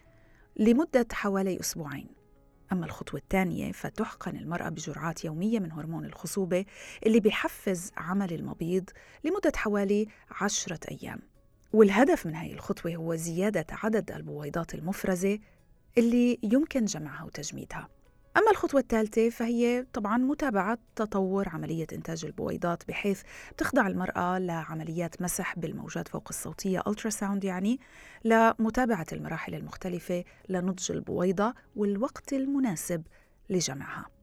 لمدة 0.56 1.08
حوالي 1.12 1.60
أسبوعين. 1.60 2.08
أما 2.76 2.86
الخطوة 2.86 3.20
الثانية 3.20 3.72
فتحقن 3.72 4.36
المرأة 4.36 4.70
بجرعات 4.70 5.26
يومية 5.26 5.60
من 5.60 5.72
هرمون 5.72 6.06
الخصوبة 6.06 6.66
اللي 7.06 7.20
بيحفز 7.20 7.92
عمل 7.98 8.34
المبيض 8.34 8.90
لمدة 9.24 9.52
حوالي 9.56 10.08
عشرة 10.32 10.80
أيام. 10.92 11.20
والهدف 11.74 12.26
من 12.26 12.36
هاي 12.36 12.54
الخطوة 12.54 12.96
هو 12.96 13.16
زيادة 13.16 13.66
عدد 13.72 14.12
البويضات 14.12 14.76
المفرزة 14.76 15.40
اللي 15.98 16.40
يمكن 16.44 16.86
جمعها 16.86 17.24
وتجميدها. 17.24 17.90
أما 18.38 18.52
الخطوة 18.52 18.82
الثالثة 18.82 19.30
فهي 19.30 19.86
طبعا 19.94 20.18
متابعة 20.18 20.78
تطور 20.96 21.50
عملية 21.50 21.88
إنتاج 21.94 22.26
البويضات 22.26 22.88
بحيث 22.88 23.22
تخضع 23.58 23.88
المرأة 23.88 24.40
لعمليات 24.40 25.22
مسح 25.22 25.60
بالموجات 25.60 26.08
فوق 26.08 26.28
الصوتية 26.30 26.84
ألتراساوند 26.88 27.44
يعني 27.44 27.80
لمتابعة 28.26 29.06
المراحل 29.12 29.56
المختلفة 29.56 30.24
لنضج 30.50 30.92
البويضة 30.92 31.54
والوقت 31.76 32.34
المناسب 32.34 33.04
لجمعها. 33.50 34.15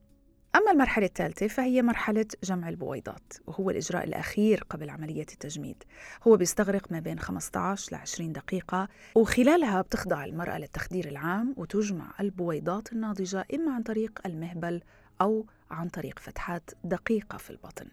أما 0.55 0.71
المرحلة 0.71 1.05
الثالثة 1.05 1.47
فهي 1.47 1.81
مرحلة 1.81 2.25
جمع 2.43 2.69
البويضات 2.69 3.33
وهو 3.47 3.69
الإجراء 3.69 4.03
الأخير 4.03 4.63
قبل 4.69 4.89
عملية 4.89 5.21
التجميد. 5.21 5.83
هو 6.27 6.37
بيستغرق 6.37 6.91
ما 6.91 6.99
بين 6.99 7.19
15 7.19 7.91
ل 7.91 7.95
20 7.95 8.33
دقيقة 8.33 8.87
وخلالها 9.15 9.81
بتخضع 9.81 10.25
المرأة 10.25 10.57
للتخدير 10.57 11.07
العام 11.07 11.53
وتجمع 11.57 12.11
البويضات 12.19 12.93
الناضجة 12.93 13.45
إما 13.53 13.75
عن 13.75 13.83
طريق 13.83 14.19
المهبل 14.25 14.81
أو 15.21 15.45
عن 15.71 15.89
طريق 15.89 16.19
فتحات 16.19 16.69
دقيقة 16.83 17.37
في 17.37 17.49
البطن. 17.49 17.85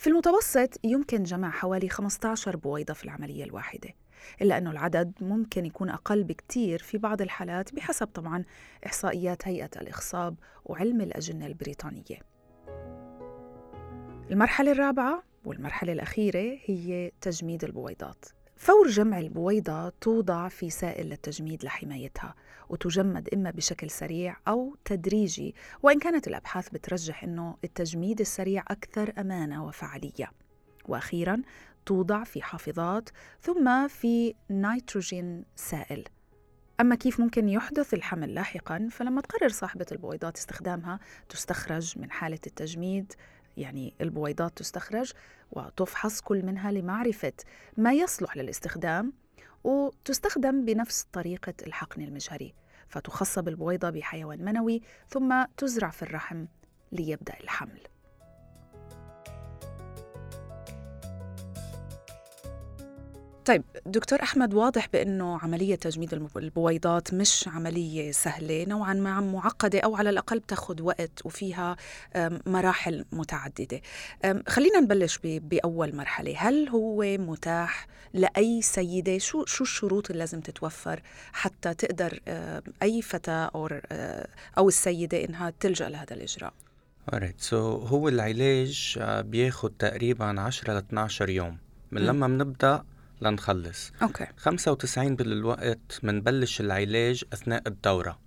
في 0.00 0.06
المتوسط 0.06 0.80
يمكن 0.84 1.22
جمع 1.22 1.50
حوالي 1.50 1.88
15 1.88 2.56
بويضة 2.56 2.94
في 2.94 3.04
العملية 3.04 3.44
الواحدة 3.44 3.88
إلا 4.42 4.58
أنه 4.58 4.70
العدد 4.70 5.12
ممكن 5.20 5.66
يكون 5.66 5.90
أقل 5.90 6.24
بكتير 6.24 6.78
في 6.78 6.98
بعض 6.98 7.22
الحالات 7.22 7.74
بحسب 7.74 8.06
طبعا 8.06 8.44
إحصائيات 8.86 9.48
هيئة 9.48 9.70
الإخصاب 9.76 10.34
وعلم 10.64 11.00
الأجنة 11.00 11.46
البريطانية. 11.46 12.18
المرحلة 14.30 14.72
الرابعة 14.72 15.22
والمرحلة 15.44 15.92
الأخيرة 15.92 16.58
هي 16.64 17.12
تجميد 17.20 17.64
البويضات. 17.64 18.24
فور 18.56 18.88
جمع 18.88 19.18
البويضة 19.18 19.88
توضع 19.88 20.48
في 20.48 20.70
سائل 20.70 21.06
للتجميد 21.06 21.64
لحمايتها. 21.64 22.34
وتجمد 22.70 23.28
إما 23.34 23.50
بشكل 23.50 23.90
سريع 23.90 24.36
أو 24.48 24.76
تدريجي 24.84 25.54
وإن 25.82 25.98
كانت 25.98 26.28
الأبحاث 26.28 26.68
بترجح 26.68 27.24
أنه 27.24 27.56
التجميد 27.64 28.20
السريع 28.20 28.64
أكثر 28.68 29.12
أمانة 29.18 29.66
وفعالية. 29.66 30.30
وأخيراً 30.88 31.42
توضع 31.86 32.24
في 32.24 32.42
حافظات 32.42 33.08
ثم 33.40 33.88
في 33.88 34.34
نيتروجين 34.50 35.44
سائل. 35.56 36.04
أما 36.80 36.94
كيف 36.94 37.20
ممكن 37.20 37.48
يحدث 37.48 37.94
الحمل 37.94 38.34
لاحقاً 38.34 38.88
فلما 38.90 39.20
تقرر 39.20 39.48
صاحبة 39.48 39.86
البويضات 39.92 40.36
استخدامها 40.36 41.00
تستخرج 41.28 41.98
من 41.98 42.10
حالة 42.10 42.38
التجميد 42.46 43.12
يعني 43.56 43.94
البويضات 44.00 44.58
تستخرج 44.58 45.12
وتفحص 45.52 46.20
كل 46.20 46.46
منها 46.46 46.72
لمعرفة 46.72 47.32
ما 47.76 47.92
يصلح 47.92 48.36
للاستخدام 48.36 49.12
وتستخدم 49.64 50.64
بنفس 50.64 51.06
طريقة 51.12 51.54
الحقن 51.66 52.02
المجهري 52.02 52.54
فتخصب 52.88 53.48
البويضة 53.48 53.90
بحيوان 53.90 54.44
منوي 54.44 54.82
ثم 55.08 55.44
تزرع 55.56 55.90
في 55.90 56.02
الرحم 56.02 56.44
ليبدأ 56.92 57.34
الحمل. 57.40 57.80
طيب 63.44 63.62
دكتور 63.86 64.22
أحمد 64.22 64.54
واضح 64.54 64.88
بأنه 64.92 65.38
عملية 65.38 65.74
تجميد 65.74 66.28
البويضات 66.36 67.14
مش 67.14 67.48
عملية 67.48 68.12
سهلة 68.12 68.64
نوعا 68.64 68.94
ما 68.94 69.20
معقدة 69.20 69.80
أو 69.80 69.96
على 69.96 70.10
الأقل 70.10 70.38
بتاخد 70.38 70.80
وقت 70.80 71.26
وفيها 71.26 71.76
مراحل 72.46 73.04
متعددة. 73.12 73.80
خلينا 74.48 74.80
نبلش 74.80 75.18
ب- 75.24 75.48
بأول 75.48 75.96
مرحلة. 75.96 76.34
هل 76.38 76.68
هو 76.68 77.02
متاح 77.18 77.86
لأي 78.14 78.62
سيدة؟ 78.62 79.18
شو 79.18 79.44
شو 79.44 79.64
الشروط 79.64 80.10
اللي 80.10 80.18
لازم 80.18 80.40
تتوفر 80.40 81.02
حتى 81.32 81.74
تقدر 81.74 82.20
أي 82.82 83.02
فتاة 83.02 83.50
أو 83.54 83.68
أه، 83.92 84.28
أو 84.58 84.68
السيدة 84.68 85.24
إنها 85.24 85.52
تلجأ 85.60 85.88
لهذا 85.88 86.14
الإجراء؟ 86.14 86.52
Alright. 87.12 87.44
So 87.50 87.54
هو 87.54 88.08
العلاج 88.08 88.98
آه، 89.00 89.20
بياخد 89.20 89.72
تقريبا 89.78 90.40
10 90.40 90.72
ل 90.72 90.76
12 90.76 91.28
يوم. 91.28 91.58
من. 91.90 92.00
لما 92.02 92.26
بنبدأ 92.28 92.84
لنخلص. 93.22 93.92
أوكي. 94.02 94.26
95 94.36 95.16
بالوقت 95.16 96.00
منبلش 96.02 96.60
العلاج 96.60 97.24
أثناء 97.32 97.62
الدورة. 97.66 98.18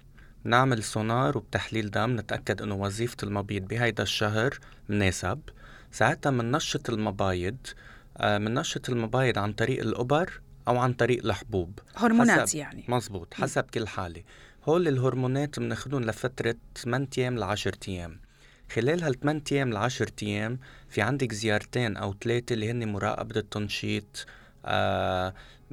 نعمل 0.44 0.84
سونار 0.84 1.38
وبتحليل 1.38 1.92
دم 1.92 2.20
نتأكد 2.20 2.62
إنه 2.62 2.76
وظيفة 2.76 3.18
المبيض 3.24 3.68
بهيدا 3.68 4.04
الشهر 4.04 4.60
مناسب. 4.90 5.40
ساعتها 5.92 6.30
مننشط 6.30 6.90
المبايض 6.90 7.58
آه، 8.18 8.38
مننشط 8.38 8.90
المبايض 8.90 9.38
عن 9.38 9.54
طريق 9.54 9.82
الإبر 9.82 10.42
أو 10.68 10.78
عن 10.78 10.94
طريق 10.94 11.26
الحبوب. 11.26 11.80
هرمونات 11.96 12.40
حسب- 12.40 12.58
يعني. 12.58 12.86
مزبوط 12.88 13.34
حسب 13.34 13.64
كل 13.64 13.88
حالة. 13.88 14.24
هول 14.64 14.88
الهرمونات 14.88 15.60
بناخدهم 15.60 16.04
لفترة 16.04 16.56
8 16.76 17.08
أيام 17.18 17.38
ل 17.38 17.44
10 17.44 17.74
أيام. 17.88 18.20
خلال 18.72 19.04
هال 19.04 19.20
8 19.20 19.44
أيام 19.52 19.74
ل 19.74 19.78
10 19.78 20.12
أيام 20.24 20.60
في 20.90 21.02
عندك 21.02 21.34
زيارتين 21.34 21.98
أو 21.98 22.16
ثلاثة 22.24 22.54
اللي 22.54 22.72
هن 22.72 22.92
مراقبة 22.92 23.40
التنشيط 23.40 24.26
آه 24.28 24.43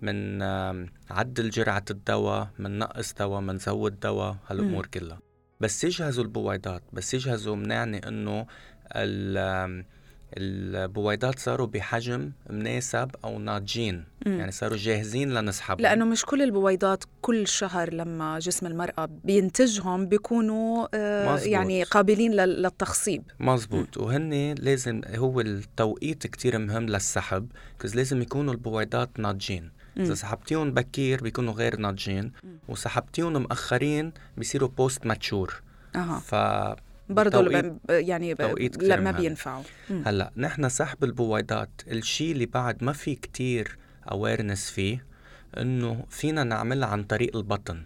من 0.02 0.42
آه 0.42 0.86
عدل 1.10 1.50
جرعة 1.50 1.84
الدواء 1.90 2.48
من 2.58 2.78
نقص 2.78 3.12
دواء 3.14 3.40
من 3.40 3.58
زود 3.58 4.00
دواء 4.00 4.36
هالأمور 4.48 4.86
كلها. 4.86 5.20
بس 5.60 5.84
يجهزوا 5.84 6.24
البويضات 6.24 6.82
بس 6.92 7.14
يجهزوا 7.14 7.56
منعني 7.56 8.08
آم، 9.38 9.84
البويضات 10.36 11.38
صاروا 11.38 11.66
بحجم 11.66 12.30
مناسب 12.50 13.10
أو 13.24 13.38
ناضجين. 13.38 14.04
يعني 14.26 14.50
صاروا 14.52 14.76
جاهزين 14.76 15.34
لنسحبهم 15.34 15.80
لأنه 15.82 16.04
مش 16.04 16.24
كل 16.24 16.42
البويضات 16.42 17.04
كل 17.22 17.46
شهر 17.48 17.94
لما 17.94 18.38
جسم 18.38 18.66
المرأة 18.66 19.08
بينتجهم 19.24 20.06
بيكونوا 20.06 20.86
آه، 20.94 21.32
مزبوط. 21.34 21.48
يعني 21.48 21.82
قابلين 21.82 22.32
لل- 22.32 22.62
للتخصيب 22.62 23.22
مزبوط 23.40 23.96
وهن 23.98 24.54
لازم 24.58 25.00
هو 25.16 25.40
التوقيت 25.40 26.26
كتير 26.26 26.58
مهم 26.58 26.86
للسحب 26.86 27.46
'cause 27.80 27.96
لازم 27.96 28.22
يكونوا 28.22 28.52
البويضات 28.52 29.10
ناضجين. 29.18 29.70
إذا 29.96 30.14
سحبتيهم 30.14 30.70
بكير 30.74 31.22
بيكونوا 31.22 31.52
غير 31.54 31.76
ناضجين. 31.76 32.32
وسحبتيهم 32.68 33.32
مأخرين 33.32 34.12
بيصيروا 34.36 34.68
post 34.68 35.06
mature 35.06 35.62
أها 35.96 36.18
ف 36.18 36.34
برضه 37.14 37.38
يعني 37.90 38.34
توقيت 38.34 38.76
ما. 38.76 39.10
بينفعوا. 39.20 39.62
هلا 40.06 40.32
نحن 40.36 40.68
سحب 40.68 41.04
البويضات 41.04 41.70
الشيء 41.88 42.32
اللي 42.32 42.46
بعد 42.46 42.84
ما 42.84 42.92
في 42.92 43.14
كتير 43.14 43.78
awareness 44.12 44.70
فيه 44.70 45.04
إنه 45.58 46.04
فينا 46.10 46.44
نعملها 46.44 46.88
عن 46.88 47.02
طريق 47.04 47.36
البطن 47.36 47.82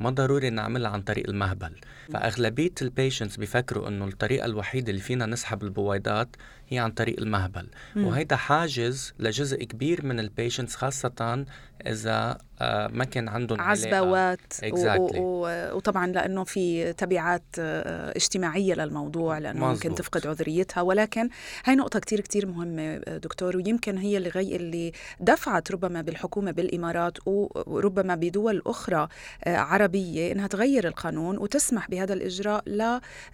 ما 0.00 0.10
ضروري 0.10 0.50
نعملها 0.50 0.90
عن 0.90 1.02
طريق 1.02 1.28
المهبل 1.30 1.72
فأغلبية 2.12 2.70
ال 2.82 2.88
patients 2.88 3.36
بيفكروا 3.36 3.88
إنه 3.88 4.04
الطريقة 4.04 4.44
الوحيدة 4.46 4.90
اللي 4.90 5.00
فينا 5.00 5.26
نسحب 5.26 5.62
البويضات 5.62 6.36
هي 6.68 6.78
عن 6.78 6.90
طريق 6.90 7.20
المهبل. 7.20 7.68
وهيدا 7.96 8.36
حاجز 8.36 9.14
لجزء 9.18 9.64
كبير 9.64 10.06
من 10.06 10.20
ال 10.20 10.26
patients 10.26 10.74
خاصة 10.76 11.44
إذا 11.86 12.38
آه، 12.60 12.86
ما 12.88 13.04
كان 13.04 13.28
عندهم. 13.28 13.60
عزباوات 13.60 14.40
Exactly. 14.64 15.16
و- 15.16 15.76
وطبعا 15.76 16.06
لأنه 16.06 16.44
في 16.44 16.92
تبعات 16.92 17.42
آه، 17.58 18.12
اجتماعية 18.16 18.74
للموضوع 18.74 19.38
لأنه 19.38 19.60
ممكن 19.66 19.90
مزبوط. 19.90 19.98
تفقد 19.98 20.26
عذريتها 20.26 20.80
ولكن 20.80 21.28
هاي 21.64 21.74
نقطة 21.76 21.98
كتير 21.98 22.20
كتير 22.20 22.46
مهمة 22.46 22.82
آه، 22.82 23.16
دكتور 23.18 23.56
ويمكن 23.56 23.98
هي 23.98 24.16
اللي 24.16 24.28
غي 24.28 24.56
اللي 24.56 24.92
دفعت 25.20 25.72
ربما 25.72 26.02
بالحكومة 26.02 26.50
بالإمارات 26.50 27.18
وربما 27.26 28.14
بدول 28.14 28.62
أخرى 28.66 29.08
آه، 29.44 29.56
عربية 29.56 30.32
إنها 30.32 30.46
تغير 30.46 30.86
القانون 30.88 31.38
وتسمح 31.38 31.90
بهذا 31.90 32.14
الإجراء 32.14 32.62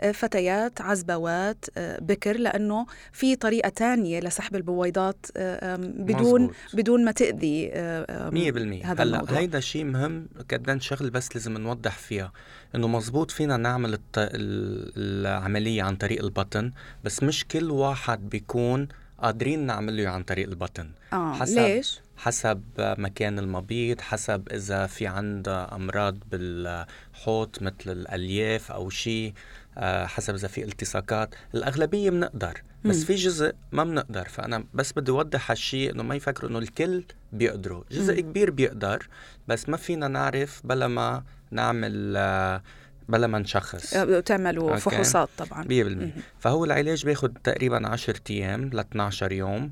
لفتيات 0.03 0.81
عزبوات 0.81 1.64
بكر 1.79 2.37
لأنه 2.37 2.87
في 3.12 3.21
طريقة 3.40 3.68
تانية 3.68 4.20
لسحب 4.20 4.56
البويضات 4.56 5.26
آه، 5.37 5.76
بدون 5.76 6.40
مزبوط. 6.42 6.54
بدون 6.74 7.04
ما 7.04 7.12
تأذي 7.12 7.70
آه، 7.72 8.28
آم، 8.28 8.35
مية 8.35 8.52
بالمية 8.52 8.92
هذا 8.92 9.02
هلا. 9.02 9.38
هيدا 9.38 9.61
شيء 9.61 9.85
مهم 9.85 10.26
كدنا 10.48 10.78
شغل 10.80 11.11
بس 11.11 11.35
لازم 11.35 11.58
نوضح 11.58 11.98
فيها 11.98 12.32
إنه 12.74 12.88
مزبوط 12.88 13.30
فينا 13.30 13.56
نعمل 13.56 13.92
الت... 13.94 14.18
ال- 14.18 14.92
العملية 14.96 15.82
عن 15.82 15.96
طريق 15.96 16.24
البطن 16.24 16.72
بس 17.04 17.22
مش 17.22 17.44
كل 17.44 17.70
واحد 17.70 18.28
بيكون 18.30 18.88
قادرين 19.18 19.66
نعمله 19.66 20.08
عن 20.08 20.22
طريق 20.22 20.48
البطن 20.48 20.90
آه 21.12 21.35
حسب- 21.35 21.58
ليش؟ 21.58 22.00
حسب 22.16 22.62
مكان 22.78 23.38
المبيض 23.38 24.00
حسب 24.00 24.48
إذا 24.52 24.87
في 24.87 25.06
عندها 25.06 25.74
أمراض 25.74 26.16
بالحوض 26.30 27.48
مثل 27.61 27.74
الألياف 27.92 28.72
أو 28.72 28.90
شيء 28.90 29.32
آه، 29.32 29.62
حسب 30.06 30.35
إذا 30.35 30.48
في 30.48 30.64
التصاقات 30.64 31.35
الأغلبية 31.54 32.11
بنقدر 32.11 32.62
بس. 32.85 33.04
في 33.04 33.14
جزء 33.14 33.52
ما 33.72 33.85
بنقدر 33.85 34.28
فأنا 34.28 34.64
بس 34.74 34.92
بدي 34.92 35.11
أوضح 35.11 35.50
هالشيء 35.50 35.92
إنه 35.94 36.02
ما 36.02 36.14
يفكروا 36.14 36.50
إنه 36.50 36.58
الكل 36.58 37.04
بيقدروا 37.32 37.85
جزء. 37.90 38.20
كبير 38.20 38.50
بيقدر 38.50 39.08
بس 39.48 39.68
ما 39.68 39.76
فينا 39.76 40.08
نعرف 40.08 40.61
بلا 40.64 40.88
ما 40.88 41.24
نعمل 41.50 42.14
آه، 42.16 42.62
بلا 43.08 43.26
ما 43.26 43.38
نشخص 43.38 43.94
آه، 43.94 44.20
تعملوا 44.20 44.70
أوكي. 44.70 44.80
فحوصات 44.80 45.28
طبعا 45.38 45.64
مية 45.64 45.85
بالمية 45.85 46.06
مهم. 46.06 46.22
فهو 46.40 46.64
العلاج 46.64 47.04
بياخد 47.04 47.38
تقريبا 47.44 47.88
10 47.88 48.20
أيام 48.30 48.70
ل 48.72 48.78
12 48.78 49.32
يوم 49.32 49.70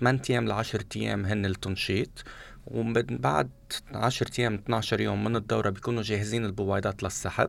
8 0.00 0.20
أيام 0.30 0.48
ل 0.48 0.52
10 0.52 0.84
أيام 0.96 1.26
هن 1.26 1.46
التنشيط 1.46 2.24
ومن 2.66 3.02
بعد 3.10 3.50
10 3.94 4.30
أيام 4.38 4.54
12 4.54 5.00
يوم 5.00 5.24
من 5.24 5.36
الدورة 5.36 5.70
بيكونوا 5.70 6.02
جاهزين 6.02 6.44
البويضات 6.44 7.02
للسحب 7.02 7.48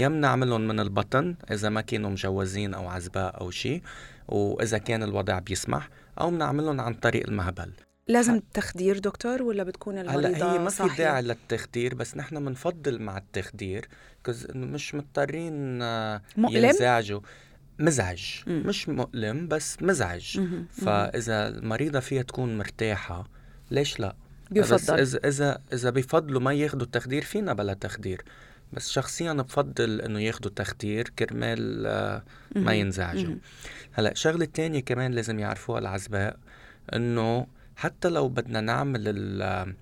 يا 0.00 0.08
بنعملهم 0.08 0.68
من 0.68 0.80
البطن 0.80 1.36
إذا 1.50 1.68
ما 1.68 1.80
كانوا 1.80 2.10
مجوزين 2.10 2.74
أو 2.74 2.88
عزباء 2.88 3.40
أو 3.40 3.50
شيء 3.50 3.82
وإذا 4.28 4.78
كان 4.78 5.02
الوضع 5.02 5.38
بيسمح 5.38 5.88
أو 6.20 6.30
بنعملهم 6.30 6.80
عن 6.80 6.94
طريق 6.94 7.26
المهبل 7.26 7.72
لازم 8.08 8.40
تخدير 8.54 8.98
دكتور 8.98 9.42
ولا 9.42 9.62
بتكون 9.62 9.98
المريضة 9.98 10.28
هلأ 10.28 10.52
هي 10.52 10.58
ما 10.58 10.70
في؟ 10.70 10.88
داعي 10.98 11.22
للتخدير 11.22 11.94
بس 11.94 12.16
نحن 12.16 12.44
بنفضل 12.44 13.02
مع 13.02 13.18
التخدير 13.18 13.88
مش 14.54 14.94
مضطرين 14.94 15.82
آه، 15.82 16.22
مؤلم؟ 16.36 16.64
ينزعجوا 16.64 17.20
مزعج 17.78 18.24
مم. 18.46 18.62
مش 18.66 18.88
مؤلم 18.88 19.48
بس 19.48 19.82
مزعج. 19.82 20.40
مهم. 20.40 20.66
فإذا 20.72 21.48
المريضة 21.48 22.00
فيها 22.00 22.22
تكون 22.22 22.58
مرتاحة 22.58 23.28
ليش 23.70 24.00
لا 24.00 24.08
بس 24.50 24.56
بيفضل 24.72 25.00
إذا 25.00 25.18
إذا 25.24 25.58
إذا 25.72 25.90
بيفضلوا 25.90 26.40
ما 26.40 26.52
ياخذوا 26.52 26.82
التخدير 26.82 27.22
فينا 27.22 27.52
بلا 27.52 27.74
تخدير 27.74 28.24
بس 28.72 28.90
شخصيا 28.90 29.32
بفضل 29.32 30.00
إنه 30.00 30.20
ياخذوا 30.20 30.50
تخدير 30.56 31.08
كرمال 31.18 31.86
آه، 31.86 32.22
ما. 32.56 32.74
ينزعجوا. 32.74 33.34
هلأ 33.92 34.14
شغلة 34.14 34.44
تانية 34.44 34.80
كمان 34.80 35.12
لازم 35.12 35.38
يعرفوها 35.38 35.78
العزباء 35.78 36.36
إنه 36.94 37.46
حتى 37.76 38.08
لو 38.08 38.28
بدنا 38.28 38.60
نعمل 38.60 39.02
ال- 39.06 39.74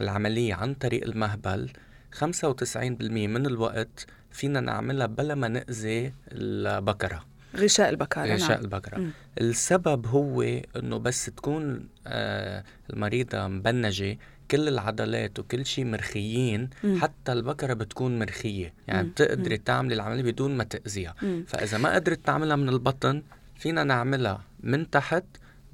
العملية 0.00 0.54
عن 0.54 0.74
طريق 0.74 1.04
المهبل 1.04 1.70
95% 2.12 3.26
من 3.26 3.46
الوقت 3.46 4.06
فينا 4.30 4.60
نعملها 4.60 5.06
بلا 5.06 5.34
ما 5.34 5.48
نأذي 5.48 6.12
البكرة 6.32 7.24
غشاء 7.56 7.88
البكارة 7.90 8.34
غشاء 8.34 8.50
نعم. 8.50 8.60
البكرة 8.60 8.98
مم. 8.98 9.10
السبب 9.40 10.06
هو 10.06 10.42
إنه 10.76 10.96
بس 10.98 11.24
تكون 11.26 11.88
آه 12.06 12.64
المريضة 12.90 13.46
مبنجة 13.48 14.18
كل 14.50 14.68
العضلات 14.68 15.38
وكل 15.38 15.66
شيء 15.66 15.84
مرخيين 15.84 16.70
مم. 16.84 16.98
حتى 17.00 17.32
البكرة 17.32 17.74
بتكون 17.74 18.18
مرخية 18.18 18.74
يعني. 18.88 19.08
بتقدري 19.08 19.58
تعملي 19.58 19.94
العملية 19.94 20.22
بدون 20.22 20.56
ما 20.56 20.64
تأذيها 20.64 21.14
مم. 21.22 21.44
فإذا 21.48 21.78
ما 21.78 21.94
قدرت 21.94 22.26
تعملها 22.26 22.56
من 22.56 22.68
البطن 22.68 23.22
فينا 23.58 23.84
نعملها 23.84 24.40
من 24.60 24.90
تحت 24.90 25.24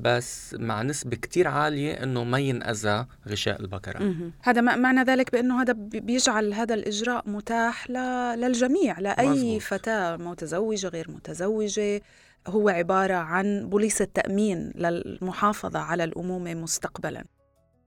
بس 0.00 0.56
مع 0.58 0.82
نسبة 0.82 1.16
كتير 1.16 1.48
عالية 1.48 1.92
إنه 2.02 2.24
ما 2.24 2.38
ينأذى 2.38 3.06
غشاء 3.28 3.60
البكرة. 3.60 4.14
هذا 4.42 4.60
معنى 4.60 5.02
ذلك 5.02 5.32
بأنه 5.32 5.62
هذا 5.62 5.72
بي- 5.72 6.00
بيجعل 6.00 6.54
هذا 6.54 6.74
الإجراء 6.74 7.30
متاح 7.30 7.90
ل- 7.90 8.40
للجميع 8.40 8.98
لأي 9.00 9.28
مزبوط. 9.28 9.60
فتاة 9.62 10.16
متزوجة 10.16 10.88
غير 10.88 11.10
متزوجة 11.10 12.02
هو 12.46 12.68
عبارة 12.68 13.14
عن 13.14 13.68
بوليصة 13.68 14.04
تأمين 14.14 14.72
للمحافظة 14.74 15.78
على 15.78 16.04
الأمومة 16.04 16.54
مستقبلا 16.54 17.24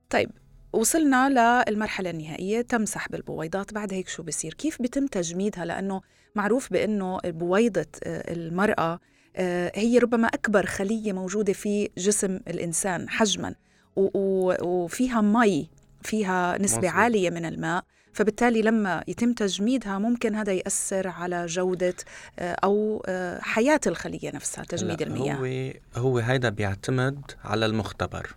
طيب 0.09 0.29
وصلنا 0.75 1.65
للمرحلة 1.69 2.09
النهائية 2.09 2.61
تم 2.61 2.85
سحب 2.85 3.15
البويضات. 3.15 3.73
بعد 3.73 3.93
هيك 3.93 4.07
شو 4.07 4.23
بصير؟ 4.23 4.53
كيف 4.53 4.81
بيتم 4.81 5.07
تجميدها؟ 5.07 5.65
لأنه 5.65 6.01
معروف 6.35 6.73
بأنه 6.73 7.19
بويضة 7.25 7.85
آه، 8.03 8.33
المرأة 8.33 8.99
آه، 9.35 9.71
هي 9.75 9.97
ربما 9.97 10.27
أكبر 10.27 10.65
خلية 10.65 11.13
موجودة 11.13 11.53
في 11.53 11.89
جسم 11.97 12.39
الإنسان 12.47 13.09
حجما 13.09 13.55
وفيها 13.95 15.21
مي 15.21 15.69
فيها 16.01 16.57
نسبة 16.57 16.77
مظبوط. 16.77 16.93
عالية 16.93 17.29
من 17.29 17.45
الماء. 17.45 17.83
فبالتالي 18.13 18.61
لما 18.61 19.03
يتم 19.07 19.33
تجميدها 19.33 19.97
ممكن 19.99 20.35
هذا 20.35 20.53
يأثر 20.53 21.07
على 21.07 21.45
جودة 21.45 21.95
آه، 22.39 22.55
أو 22.63 23.03
حياة 23.41 23.79
الخلية 23.87 24.31
نفسها 24.35 24.63
تجميد 24.63 25.01
المياه. 25.01 25.35
هو 25.35 25.71
هو 25.95 26.17
هيدا 26.17 26.49
بيعتمد 26.49 27.21
على 27.43 27.65
المختبر. 27.65 28.35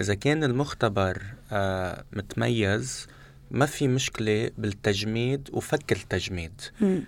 إذا 0.00 0.14
كان 0.14 0.44
المختبر 0.44 1.22
آه 1.52 2.04
متميز 2.12 3.06
ما 3.50 3.66
في 3.66 3.88
مشكلة 3.88 4.50
بالتجميد 4.58 5.48
وفك 5.52 5.92
التجميد. 5.92 6.60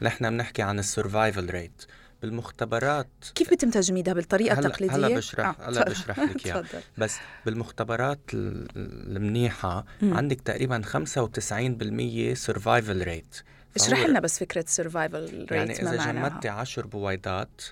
نحن 0.03 0.31
بنحكي 0.31 0.63
عن 0.63 0.79
ال 0.79 0.87
survival 0.87 1.51
rate 1.51 1.83
بالمختبرات 2.23 3.09
كيف 3.35 3.51
بيتم 3.51 3.71
تجميدها 3.71 4.15
بالطريقة 4.15 4.59
هلأ 4.59 4.67
التقليدية؟ 4.67 4.97
هلا 4.97 5.17
بشرح 5.17 5.61
آه، 5.61 5.69
هلأ. 5.69 5.85
بشرح 5.91 6.19
لك 6.19 6.47
إياها 6.47 6.65
بس 6.99 7.17
بالمختبرات 7.47 8.21
ال- 8.35 8.69
المنيحة 9.17 9.85
مم. 10.03 10.15
عندك 10.15 10.41
تقريبا 10.41 10.83
95% 10.83 12.35
survival 12.35 13.03
rate 13.03 13.37
اشرح 13.77 14.01
لنا 14.07 14.21
بس 14.21 14.39
فكرة 14.39 14.65
survival 14.69 15.25
rate 15.51 15.53
يعني 15.53 15.75
ما 15.83 15.95
إذا 15.95 16.13
جمدتي 16.13 16.49
10 16.49 16.87
بويضات 16.87 17.63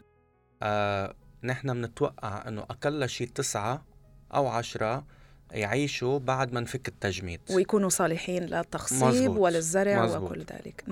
آه 0.63 1.15
نحن 1.45 1.73
بنتوقع 1.75 2.49
إنه 2.49 2.61
أقل 2.63 3.09
شيء 3.09 3.29
تسعة 3.35 3.85
أو 4.35 4.47
عشرة 4.47 5.07
يعيشوا 5.53 6.19
بعد 6.19 6.53
ما 6.53 6.61
نفك 6.61 6.89
التجميد 6.89 7.41
ويكونوا 7.51 7.89
صالحين 7.89 8.43
للتخصيب 8.43 9.05
مزبوط. 9.09 9.39
وللزرع 9.39 10.05
مزبوط. 10.05 10.31
وكل 10.31 10.41
ذلك. 10.41 10.85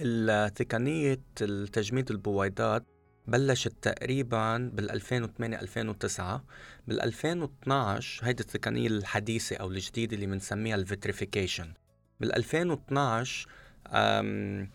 التقنية 0.00 1.20
التجميد 1.40 2.10
البويضات 2.10 2.84
بلشت 3.26 3.72
تقريبا 3.82 4.58
بال 4.74 4.90
2008 4.90 5.60
2009 5.60 6.44
بال 6.88 7.00
2012 7.00 8.26
هيدي 8.26 8.42
التقنية 8.42 8.86
الحديثة 8.86 9.56
أو 9.56 9.68
الجديدة 9.68 10.14
اللي 10.14 10.26
بنسميها 10.26 10.74
ال 10.76 10.83
vitrification 10.83 11.72
بال 12.20 12.34
2012 12.36 13.48
أم 13.88 14.70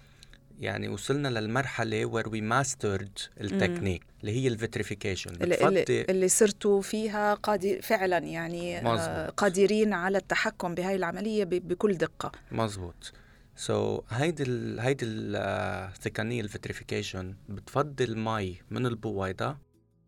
يعني 0.59 0.87
وصلنا 0.89 1.27
للمرحلة 1.27 2.11
where 2.11 2.25
we 2.25 2.41
mastered 2.53 3.41
التكنيك 3.41 4.03
اللي 4.21 4.31
هي 4.31 4.47
ال 4.47 4.53
vitrification 4.53 5.31
اللي, 5.41 5.67
اللي, 5.67 6.05
اللي 6.09 6.27
صرتوا 6.27 6.81
فيها 6.81 7.33
قادر 7.33 7.81
فعلا 7.81 8.17
يعني 8.17 8.77
آه،. 8.79 9.29
قادرين 9.29 9.93
على 9.93 10.17
التحكم 10.17 10.75
بهاي 10.75 10.95
العملية 10.95 11.43
ب- 11.43 11.49
بكل 11.67 11.93
دقة. 11.93 12.31
مزبوط 12.51 13.13
so, 13.55 14.03
هيدي 14.09 14.43
ال 14.43 14.79
هيدي 14.79 15.05
التقنية 15.05 16.41
ال 16.41 16.48
vitrification 16.48 17.35
بتفضل 17.49 18.17
مي 18.17 18.57
من 18.71 18.85
البويضة 18.85 19.57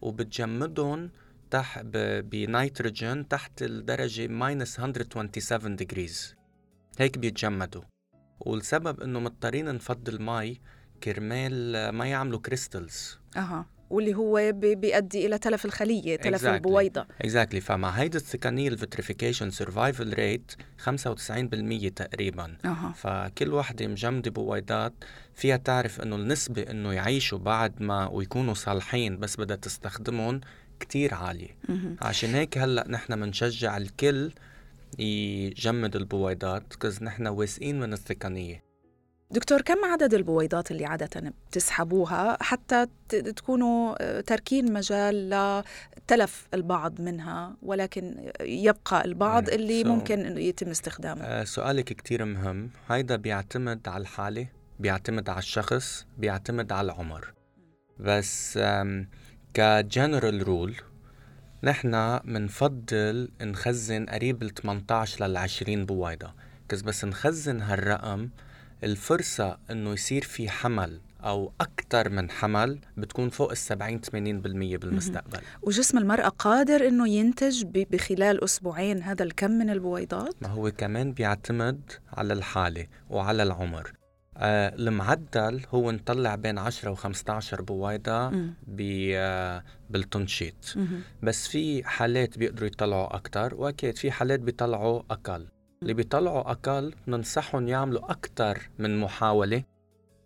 وبتجمدهم 0.01 1.09
تحت 1.51 1.85
بنيتروجين 1.95 3.27
تحت 3.27 3.61
الدرجة 3.61 4.27
minus 4.27 4.79
127 4.79 5.77
degrees. 5.77 6.35
هيك 6.99 7.17
بيتجمدوا. 7.17 7.81
والسبب 8.39 9.01
إنه 9.01 9.19
مضطرين 9.19 9.65
نفضل 9.75 10.21
مي 10.21 10.61
كرمال 11.03 11.89
ما 11.89 12.05
يعملوا 12.05 12.39
crystals 12.39 13.19
أها. 13.37 13.65
واللي 13.89 14.13
هو 14.15 14.51
بي- 14.55 14.75
بيؤدي 14.75 15.25
إلى 15.25 15.37
تلف 15.37 15.65
الخلية 15.65 16.15
تلف 16.15 16.41
Exactly. 16.43 16.47
البويضة. 16.47 17.05
exactly 17.21 17.61
فمع 17.61 17.89
هيدي 17.89 18.17
التقنية 18.17 18.67
ال 18.67 18.73
vitrification 18.73 19.49
survival 19.51 20.13
rate 20.13 20.51
95% 20.77 21.89
تقريبا. 21.89 22.57
أها. 22.65 22.93
فكل 22.95 23.53
وحدة 23.53 23.87
مجمدة 23.87 24.31
بويضات 24.31 24.93
فيها 25.35 25.57
تعرف 25.57 26.01
إنه 26.01 26.15
النسبة 26.15 26.61
إنه 26.61 26.93
يعيشوا 26.93 27.37
بعد 27.37 27.81
ما 27.81 28.07
ويكونوا 28.07 28.53
صالحين 28.53 29.19
بس 29.19 29.37
بدها 29.37 29.55
تستخدمهم 29.55 30.41
كتير 30.79 31.13
عالية. 31.13 31.57
عشان 32.01 32.29
هيك 32.35 32.57
هلأ 32.57 32.85
نحن 32.89 33.15
بنشجع 33.21 33.77
الكل 33.77 34.31
يجمد 34.99 35.95
البويضات 35.95 36.75
كز 36.75 37.03
نحن 37.03 37.27
واثقين 37.27 37.79
من 37.79 37.93
التقنية 37.93 38.63
دكتور 39.31 39.61
كم 39.61 39.85
عدد 39.85 40.13
البويضات 40.13 40.71
اللي 40.71 40.85
عادة 40.85 41.33
بتسحبوها 41.49 42.43
حتى 42.43 42.85
تكونوا 43.09 43.95
آه، 44.01 44.21
تاركين 44.21 44.73
مجال 44.73 45.29
لتلف 45.29 46.47
البعض 46.53 47.01
منها 47.01 47.55
ولكن 47.61 48.31
يبقى 48.41 49.05
البعض 49.05 49.49
Mm. 49.49 49.53
اللي 49.53 49.83
So- 49.83 49.87
ممكن 49.87 50.19
إنه 50.25 50.39
يتم 50.39 50.69
استخدامه؟ 50.69 51.21
آه 51.23 51.43
سؤالك 51.43 51.85
كتير 51.85 52.25
مهم. 52.25 52.69
هيدا 52.89 53.15
بيعتمد 53.15 53.87
على 53.87 54.01
الحالة 54.01 54.47
بيعتمد 54.79 55.29
على 55.29 55.39
الشخص 55.39 56.05
بيعتمد 56.17 56.71
على 56.71 56.85
العمر. 56.85 57.33
بس 57.99 58.59
ك 59.53 59.65
general 59.65 60.47
rule 60.47 60.75
نحن 61.63 62.19
منفضل 62.23 63.29
نخزن 63.41 64.05
قريب 64.05 64.43
ال 64.43 64.53
18 64.53 65.25
لل 65.27 65.37
20 65.37 65.85
بويضة. 65.85 66.33
'cause 66.69 66.81
بس 66.81 67.05
نخزن 67.05 67.61
هالرقم 67.61 68.29
الفرصة 68.83 69.57
إنه 69.71 69.93
يصير 69.93 70.23
في 70.23 70.49
حمل 70.49 70.99
أو 71.23 71.51
أكثر 71.61 72.09
من 72.09 72.29
حمل 72.29 72.79
بتكون 72.97 73.29
فوق 73.29 73.51
ال 73.51 73.57
70 73.57 74.01
80% 74.01 74.77
بالمستقبل. 74.77 75.39
وجسم 75.61 75.97
المرأة 75.97 76.27
قادر 76.27 76.87
إنه 76.87 77.09
ينتج 77.09 77.63
بخلال 77.65 78.43
أسبوعين 78.43 79.03
هذا 79.03 79.23
الكم 79.23 79.51
من 79.51 79.69
البويضات؟ 79.69 80.35
ما 80.41 80.47
هو 80.47 80.71
كمان 80.71 81.11
بيعتمد 81.13 81.91
على 82.13 82.33
الحالة 82.33 82.87
وعلى 83.09 83.43
العمر. 83.43 83.91
آه 84.39 84.75
المعدل 84.75 85.61
هو 85.69 85.91
نطلع 85.91 86.35
بين 86.35 86.57
10 86.57 86.91
و 86.91 86.95
15 86.95 87.61
بويضة 87.61 88.31
آه 88.79 89.63
بالتنشيط. 89.89 90.75
بس 91.23 91.47
في 91.47 91.83
حالات 91.83 92.37
بيقدروا 92.37 92.67
يطلعوا 92.67 93.15
أكتر 93.15 93.55
وأكيد 93.55 93.97
في 93.97 94.11
حالات 94.11 94.39
بيطلعوا 94.39 95.01
أقل. 95.11 95.47
اللي 95.81 95.93
بيطلعوا 95.93 96.51
أقل 96.51 96.93
بننصحهم 97.07 97.67
يعملوا 97.67 98.11
أكتر 98.11 98.69
من 98.79 98.99
محاولة 98.99 99.63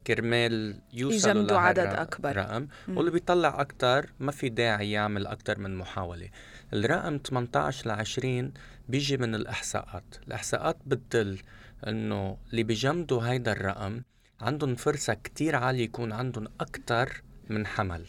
كرمال 0.07 0.81
يوصلوا 0.93 1.33
يجمدوا 1.33 1.57
عدد 1.57 1.79
أكبر. 1.87 2.35
رقم 2.37 2.67
مم. 2.87 2.97
واللي 2.97 3.11
بيطلع 3.11 3.61
أكتر 3.61 4.13
ما 4.19 4.31
في 4.31 4.49
داعي 4.49 4.91
يعمل 4.91 5.27
أكتر 5.27 5.59
من 5.59 5.75
محاولة. 5.75 6.29
الرقم 6.73 7.17
18 7.17 7.87
ل 7.87 7.91
20 7.91 8.53
بيجي 8.89 9.17
من 9.17 9.35
الإحصاءات. 9.35 10.15
الإحصاءات 10.27 10.77
بتدل 10.85 11.39
إنه 11.87 12.37
اللي 12.51 12.63
بيجمدوا 12.63 13.21
هيدا 13.21 13.51
الرقم 13.51 14.01
عندهم 14.41 14.75
فرصة 14.75 15.13
كتير 15.13 15.55
عالية 15.55 15.83
يكون 15.83 16.11
عندهم 16.11 16.47
أكتر 16.59 17.23
من 17.49 17.67
حمل. 17.67 18.05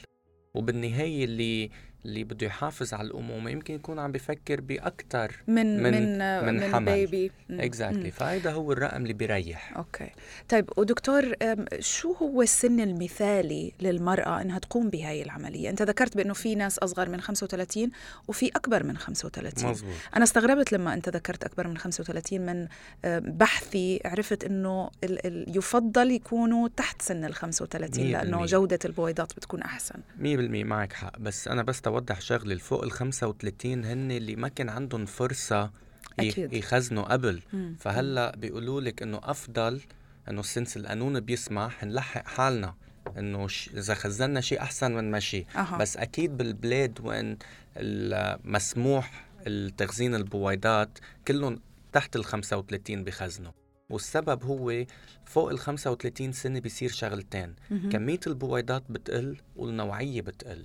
وبالنهاية 0.55 1.25
اللي 1.25 1.71
اللي 2.05 2.25
بده 2.25 2.47
يحافظ 2.47 2.95
على 2.95 3.07
الأمومة 3.09 3.51
يمكن 3.51 3.75
يكون 3.75 3.99
عم 3.99 4.13
بفكر 4.13 4.61
بأكتر 4.61 5.43
من 5.49 5.83
من- 5.83 6.19
من 6.47 6.55
من 6.55 6.73
حمل. 6.75 6.93
baby. 6.93 7.31
Exactly. 7.51 8.11
فهيدا 8.11 8.53
هو 8.53 8.73
الرقم 8.73 9.03
اللي 9.03 9.13
بيريح. 9.13 9.77
okay. 9.77 10.11
طيب 10.49 10.71
ودكتور 10.77 11.33
شو 11.81 12.13
هو 12.13 12.43
السن 12.43 12.81
المثالي 12.81 13.73
للمرأة 13.81 14.41
إنها 14.43 14.59
تقوم 14.59 14.91
بهاي 14.91 15.23
العملية؟ 15.23 15.71
أنت 15.71 15.83
ذكرت 15.83 16.17
بأنه 16.17 16.35
في 16.35 16.55
ناس 16.55 16.79
أصغر 16.79 17.09
من 17.09 17.21
35 17.21 17.91
وفي 18.29 18.49
أكبر 18.49 18.83
من 18.85 18.97
35 18.97 19.71
مزبوط 19.71 19.93
أنا 20.17 20.25
استغربت 20.25 20.73
لما 20.73 20.95
أنت 20.95 21.09
ذكرت 21.09 21.45
أكبر 21.45 21.69
من 21.69 21.79
35 21.79 22.41
من 22.47 22.69
بحثي 23.39 24.01
عرفت 24.05 24.45
إنه 24.45 24.91
يفضل 25.49 26.11
يكونوا 26.11 26.69
تحت 26.77 27.03
سن 27.03 27.25
ال 27.25 27.35
35 27.35 28.05
مية 28.05 28.13
لأنه. 28.13 28.45
جودة 28.47 28.79
البويضات 28.85 29.33
بتكون 29.37 29.63
أحسن. 29.63 29.95
100% 30.19 30.65
معك 30.65 30.93
حق. 30.93 31.19
بس 31.19 31.49
أنا 31.49 31.63
بس 31.63 31.81
توضح 31.95 32.21
شغلة 32.21 32.53
الفوق 32.53 32.83
ال 32.85 32.91
35 32.93 33.85
هن 33.85 34.11
اللي 34.11 34.37
ما 34.37 34.49
كان 34.49 34.69
عندهم 34.69 35.07
فرصة 35.07 35.71
ي- 36.21 36.29
أكيد. 36.31 36.53
يخزنوا 36.53 37.03
قبل 37.13 37.43
مم. 37.53 37.77
فهلا 37.81 38.37
بيقولوا 38.37 38.81
لك 38.81 39.03
إنه 39.03 39.21
أفضل 39.23 39.81
إنه 40.29 40.43
سنس 40.43 40.77
القانون 40.77 41.21
بيسمح 41.21 41.85
نلحق 41.85 42.27
حالنا 42.27 42.75
إنه. 43.19 43.47
إذا 43.75 43.95
خزنا 43.95 44.41
شيء 44.41 44.61
أحسن 44.61 44.93
من 44.93 45.11
ما 45.11 45.21
شيء 45.21 45.47
أها. 45.57 45.79
بس 45.79 45.97
أكيد 45.97 46.37
بالبلاد 46.37 46.99
وين 47.03 47.39
المسموح 47.77 49.25
التخزين 49.47 50.15
البويضات 50.15 50.99
كلهم 51.29 51.61
تحت 51.93 52.17
ال 52.17 52.25
35 52.25 53.05
بخزنوا 53.05 53.53
والسبب 53.91 54.45
هو 54.45 54.85
فوق 55.25 55.51
ال 55.51 55.59
35 55.59 56.33
سنة 56.33 56.61
بيصير 56.61 56.91
شغلتين. 56.91 57.55
كمية 57.93 58.21
البويضات 58.27 58.83
بتقل 58.91 59.37
والنوعية 59.57 60.21
بتقل 60.23 60.65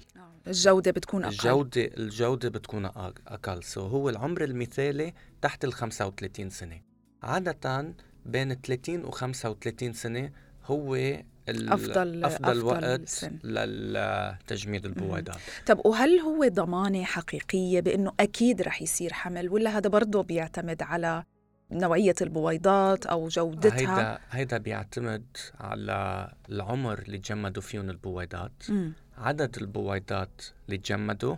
الجودة 0.50 0.92
بتكون 0.92 1.24
أقل 1.24 1.34
الجودة 1.34 1.82
الجودة 1.98 2.50
بتكون 2.50 2.88
أق- 2.90 3.14
أقل 3.28 3.64
سو 3.64 3.82
هو 3.88 4.10
العمر 4.10 4.44
المثالي 4.44 5.14
تحت 5.42 5.66
ال 5.66 5.74
35 5.74 6.50
سنة 6.50 6.82
عادة 7.24 7.94
بين 8.26 8.54
30 8.62 9.06
و 9.06 9.12
35 9.12 9.94
سنة 9.94 10.32
هو 10.66 10.96
أفضل- 10.96 11.72
أفضل, 11.72 12.26
أفضل 12.26 12.64
وقت 12.64 13.10
سن. 13.10 13.40
للتجميد 13.44 14.86
البويضات 14.86 15.38
طب 15.66 15.82
وهل 15.86 16.20
هو 16.20 16.48
ضمانة 16.48 17.04
حقيقية 17.04 17.80
بأنه 17.80 18.12
أكيد 18.20 18.62
رح 18.62 18.82
يصير 18.82 19.14
حمل 19.14 19.50
ولا 19.50 19.78
هذا 19.78 19.90
برضه 19.90 20.24
بيعتمد 20.24 20.82
على 20.82 21.24
نوعية 21.72 22.16
البويضات 22.22 23.06
أو 23.06 23.28
جودتها؟ 23.28 23.80
هيدا 23.80 24.20
هيدا 24.32 24.58
بيعتمد 24.58 25.26
على 25.60 26.32
العمر 26.50 27.00
اللي 27.00 27.18
تجمدوا 27.18 27.62
فيهم 27.62 27.90
البويضات 27.90 28.64
مم. 28.70 28.94
عدد 29.20 29.58
البويضات 29.58 30.42
اللي 30.66 30.78
تجمدوا 30.78 31.36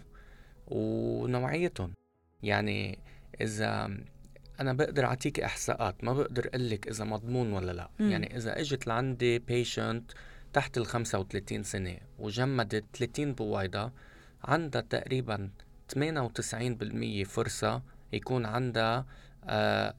ونوعيتهم. 0.67 1.93
يعني 2.43 2.99
إذا 3.41 3.97
أنا 4.59 4.73
بقدر 4.73 5.05
أعطيك 5.05 5.39
إحصاءات 5.39 6.03
ما 6.03 6.13
بقدر 6.13 6.47
أقول 6.47 6.69
لك 6.69 6.87
إذا 6.87 7.05
مضمون 7.05 7.53
ولا 7.53 7.71
لا. 7.71 7.89
مم. 7.99 8.11
يعني 8.11 8.37
إذا 8.37 8.59
إجت 8.59 8.87
لعندي 8.87 9.39
بيشنت 9.39 10.11
تحت 10.53 10.77
ال 10.77 10.85
35 10.85 11.63
سنة 11.63 11.97
وجمدت 12.19 12.85
30 12.93 13.33
بويضة 13.33 13.91
عندها 14.43 14.81
تقريبا 14.81 15.49
98% 15.95 17.23
فرصة 17.25 17.81
يكون 18.13 18.45
عندها 18.45 19.05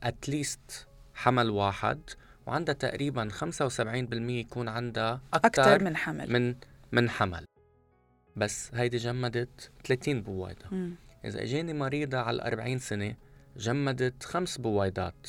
اتليست 0.03 0.87
حمل 1.14 1.51
واحد 1.51 2.01
وعندها 2.47 2.75
تقريبا 2.75 3.29
75% 3.29 4.31
يكون 4.31 4.68
عندها 4.68 5.21
أكثر 5.35 5.62
أكثر 5.62 5.85
من 5.85 5.97
حمل. 5.97 6.33
من 6.33 6.55
من 6.92 7.11
حمل. 7.11 7.45
بس 8.37 8.71
هيدي 8.75 8.97
جمدت 8.97 9.71
30 9.85 10.23
بويضة. 10.23 10.66
مم. 10.71 10.95
إذا 11.25 11.42
إجاني 11.42 11.73
مريضة 11.73 12.18
على 12.18 12.42
40 12.42 12.79
سنة 12.79 13.14
جمدت 13.57 14.25
خمس 14.25 14.59
بويضات. 14.59 15.27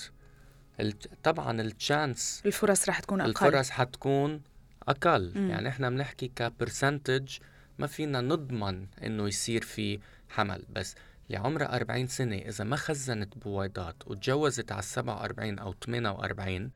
طبعا 1.24 1.62
التشانس 1.62 2.42
الفرص 2.46 2.89
رح 2.89 3.00
تكون 3.00 3.22
أقل. 3.22 3.30
الفرص 3.30 3.70
حتكون 3.70 4.42
أقل. 4.88 5.32
مم. 5.36 5.50
يعني 5.50 5.70
إحنا 5.70 5.89
بنحكي 5.89 6.28
كبرسنتج 6.36 7.38
ما 7.80 7.88
فينا 7.88 8.22
نضمن 8.22 8.88
إنه 9.04 9.28
يصير 9.28 9.62
في 9.62 10.00
حمل. 10.30 10.66
بس 10.70 10.96
اللي 11.28 11.38
عمرها 11.38 11.76
40 11.76 12.08
سنة 12.08 12.36
إذا 12.36 12.63
ما 12.63 12.76
خزنت 12.76 13.38
بويضات 13.38 14.08
وتجوزت 14.08 14.72
على 14.72 14.82
47 14.82 15.60
أو 15.60 15.74
48 15.86 16.72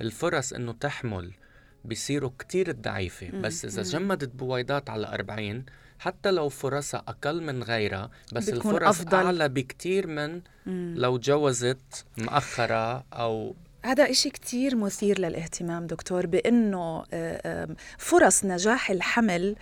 الفرص 0.00 0.52
إنه 0.52 0.72
تحمل 0.72 1.32
بيصيروا 1.84 2.30
كتير 2.38 2.72
ضعيفة. 2.72 3.30
بس 3.30 3.64
إذا. 3.64 3.82
جمدت 3.82 4.28
بويضات 4.34 4.90
على 4.90 5.06
40 5.06 5.64
حتى 5.98 6.30
لو 6.30 6.48
فرصها 6.48 7.02
أقل 7.08 7.42
من 7.42 7.62
غيرها 7.62 8.10
بس 8.32 8.48
الفرص 8.48 8.88
أفضل. 8.88 9.16
أعلى 9.16 9.48
بكتير 9.48 10.06
من 10.06 10.40
مم. 10.66 10.94
لو 10.96 11.18
جوزت 11.18 12.04
مأخرة 12.18 13.04
أو 13.12 13.54
هذا 13.84 14.10
إشي 14.10 14.30
كتير 14.30 14.76
مثير 14.76 15.18
للاهتمام 15.18 15.86
دكتور 15.86 16.26
بأنه 16.26 17.04
آه، 17.12 17.68
فرص 17.98 18.44
نجاح 18.44 18.90
الحمل 18.90 19.56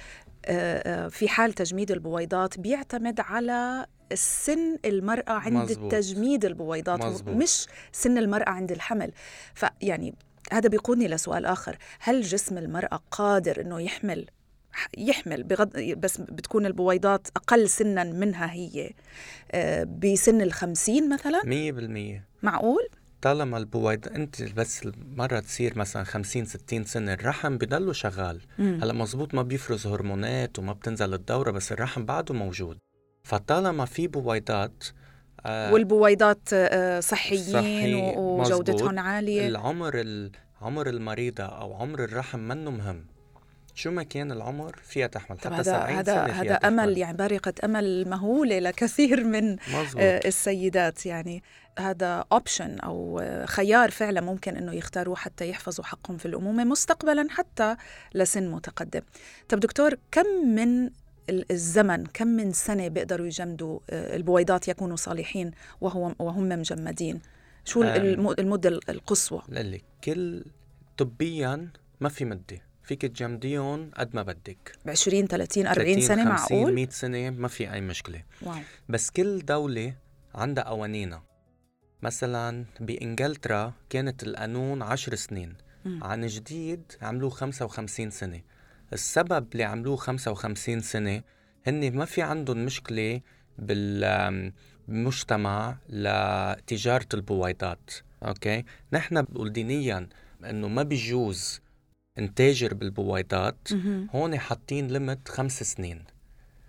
آه، 0.44 1.04
آه، 1.04 1.08
في 1.08 1.28
حال 1.28 1.52
تجميد 1.52 1.90
البويضات 1.90 2.58
بيعتمد 2.58 3.20
على 3.20 3.86
سن 4.14 4.78
المرأة 4.84 5.32
عند 5.32 5.54
مزبوط. 5.70 5.92
تجميد 5.92 6.44
البويضات 6.44 7.04
مزبوط. 7.04 7.34
مش 7.36 7.66
سن 7.92 8.18
المرأة 8.18 8.48
عند 8.50 8.72
الحمل 8.72 9.12
فيعني 9.54 10.14
هذا 10.52 10.68
بيقودني 10.68 11.08
لسؤال 11.08 11.46
آخر. 11.46 11.78
هل 12.00 12.22
جسم 12.22 12.58
المرأة 12.58 13.00
قادر 13.10 13.60
أنه 13.60 13.80
يحمل 13.80 14.26
يحمل 14.98 15.42
بغض 15.42 15.78
بس 15.78 16.20
بتكون 16.20 16.66
البويضات 16.66 17.28
أقل 17.36 17.68
سنا 17.68 18.04
منها 18.04 18.52
هي 18.52 18.90
آه، 19.52 19.84
بسن 19.84 20.42
الخمسين 20.42 21.08
مثلا؟ 21.08 21.40
مية 21.44 21.72
بالمية. 21.72 22.28
معقول؟ 22.42 22.88
طالما 23.22 23.58
البويض 23.58 24.08
أنت 24.08 24.42
بس 24.42 24.82
المرة 24.82 25.40
تصير 25.40 25.78
مثلا 25.78 26.04
50 26.04 26.44
60 26.44 26.84
سنة 26.84 27.12
الرحم 27.12 27.58
بضله 27.58 27.92
شغال. 27.92 28.40
مم. 28.58 28.78
هلأ 28.82 28.92
مزبوط 28.92 29.34
ما 29.34 29.42
بيفرز 29.42 29.86
هرمونات 29.86 30.58
وما 30.58 30.72
بتنزل 30.72 31.14
الدورة 31.14 31.50
بس 31.50 31.72
الرحم 31.72 32.04
بعده 32.04 32.34
موجود. 32.34 32.78
فطالما 33.24 33.84
في 33.84 34.06
بويضات 34.08 34.84
آه 35.46 35.72
والبويضات 35.72 36.48
آه، 36.52 37.00
صحيين 37.00 37.52
صحي، 37.52 37.94
وجودتهم 38.16 38.76
مزبوط. 38.76 38.98
عالية 38.98 39.48
العمر 39.48 40.00
ال... 40.00 40.30
عمر 40.62 40.88
المريضة 40.88 41.44
أو 41.44 41.74
عمر 41.74 42.04
الرحم 42.04 42.38
منه 42.38 42.70
مهم 42.70 43.04
شو 43.74 43.90
ما 43.90 44.02
كان 44.02 44.32
العمر 44.32 44.80
فيها 44.84 45.06
تحمل 45.06 45.38
حتى 45.38 45.48
هذا 45.48 45.62
70 45.62 45.96
هذا 45.98 46.14
سنة 46.14 46.26
فيها 46.26 46.42
هذا 46.42 46.54
أمل 46.54 46.76
تحمل. 46.78 46.98
يعني 46.98 47.16
بارقة 47.16 47.52
أمل 47.64 48.08
مهولة 48.08 48.58
لكثير 48.58 49.24
من 49.24 49.52
مزبوط 49.52 50.02
آه، 50.02 50.20
السيدات 50.24 51.06
يعني 51.06 51.42
هذا 51.78 52.24
اوبشن 52.32 52.78
أو 52.78 53.22
خيار 53.44 53.90
فعلا 53.90 54.20
ممكن 54.20 54.56
إنه 54.56 54.74
يختاروه 54.74 55.16
حتى 55.16 55.48
يحفظوا 55.48 55.84
حقهم 55.84 56.16
في 56.16 56.26
الأمومة 56.26 56.64
مستقبلا 56.64 57.26
حتى 57.30 57.76
لسن 58.14 58.50
متقدم. 58.50 59.02
طب 59.48 59.60
دكتور 59.60 59.94
كم 60.10 60.26
من 60.54 60.90
الزمن 61.30 62.06
كم 62.06 62.26
من 62.26 62.52
سنة 62.52 62.88
بيقدروا 62.88 63.26
يجمدوا 63.26 63.80
آه، 63.90 64.16
البويضات 64.16 64.68
يكونوا 64.68 64.96
صالحين 64.96 65.50
وهو 65.80 66.14
وهم 66.18 66.48
مجمدين؟ 66.48 67.20
شو 67.64 67.82
أم. 67.82 67.88
الم- 67.88 68.34
المدة 68.38 68.68
القصوى؟ 68.88 69.42
للي 69.48 69.80
كل 70.04 70.44
طبيا 70.98 71.68
ما 72.00 72.08
في 72.08 72.24
مدة 72.24 72.58
فيك 72.84 73.02
تجمديهم 73.02 73.90
قد 73.96 74.14
ما 74.16 74.22
بدك 74.22 74.72
ب 74.84 74.90
20 74.90 75.26
30 75.26 75.66
40 75.66 75.94
30 75.94 76.08
سنة 76.08 76.36
50 76.36 76.56
معقول؟ 76.58 76.74
100 76.74 76.88
سنة 76.90 77.30
ما 77.30 77.48
في 77.48 77.72
أي 77.72 77.80
مشكلة 77.80 78.22
واو 78.42 78.54
بس 78.88 79.10
كل 79.10 79.38
دولة 79.44 79.94
عندها 80.34 80.64
قوانينها 80.64 81.22
مثلا 82.02 82.64
بإنجلترا 82.80 83.72
كانت 83.90 84.22
القانون 84.22 84.82
عشر 84.82 85.14
سنين 85.14 85.54
مم. 85.84 86.04
عن 86.04 86.26
جديد 86.26 86.82
عملوه 87.02 87.30
55 87.30 88.10
سنة 88.10 88.40
السبب 88.92 89.46
اللي 89.52 89.64
عملوه 89.64 89.96
55 89.96 90.80
سنة 90.80 91.22
هن 91.66 91.96
ما 91.96 92.04
في 92.04 92.22
عندهم 92.22 92.64
مشكلة 92.64 93.20
بال- 93.58 94.52
بالمجتمع 94.88 95.76
لتجارة 95.88 97.06
البويضات 97.14 97.90
okay 98.22 98.64
نحن 98.92 99.22
بنقول 99.22 99.52
دينيا 99.52 100.08
إنه 100.44 100.68
ما 100.68 100.82
بيجوز 100.82 101.60
نتاجر 102.18 102.74
بالبويضات. 102.74 103.68
هون 104.14 104.38
حاطين 104.38 104.88
limit 104.88 105.28
خمس 105.28 105.62
سنين 105.62 106.04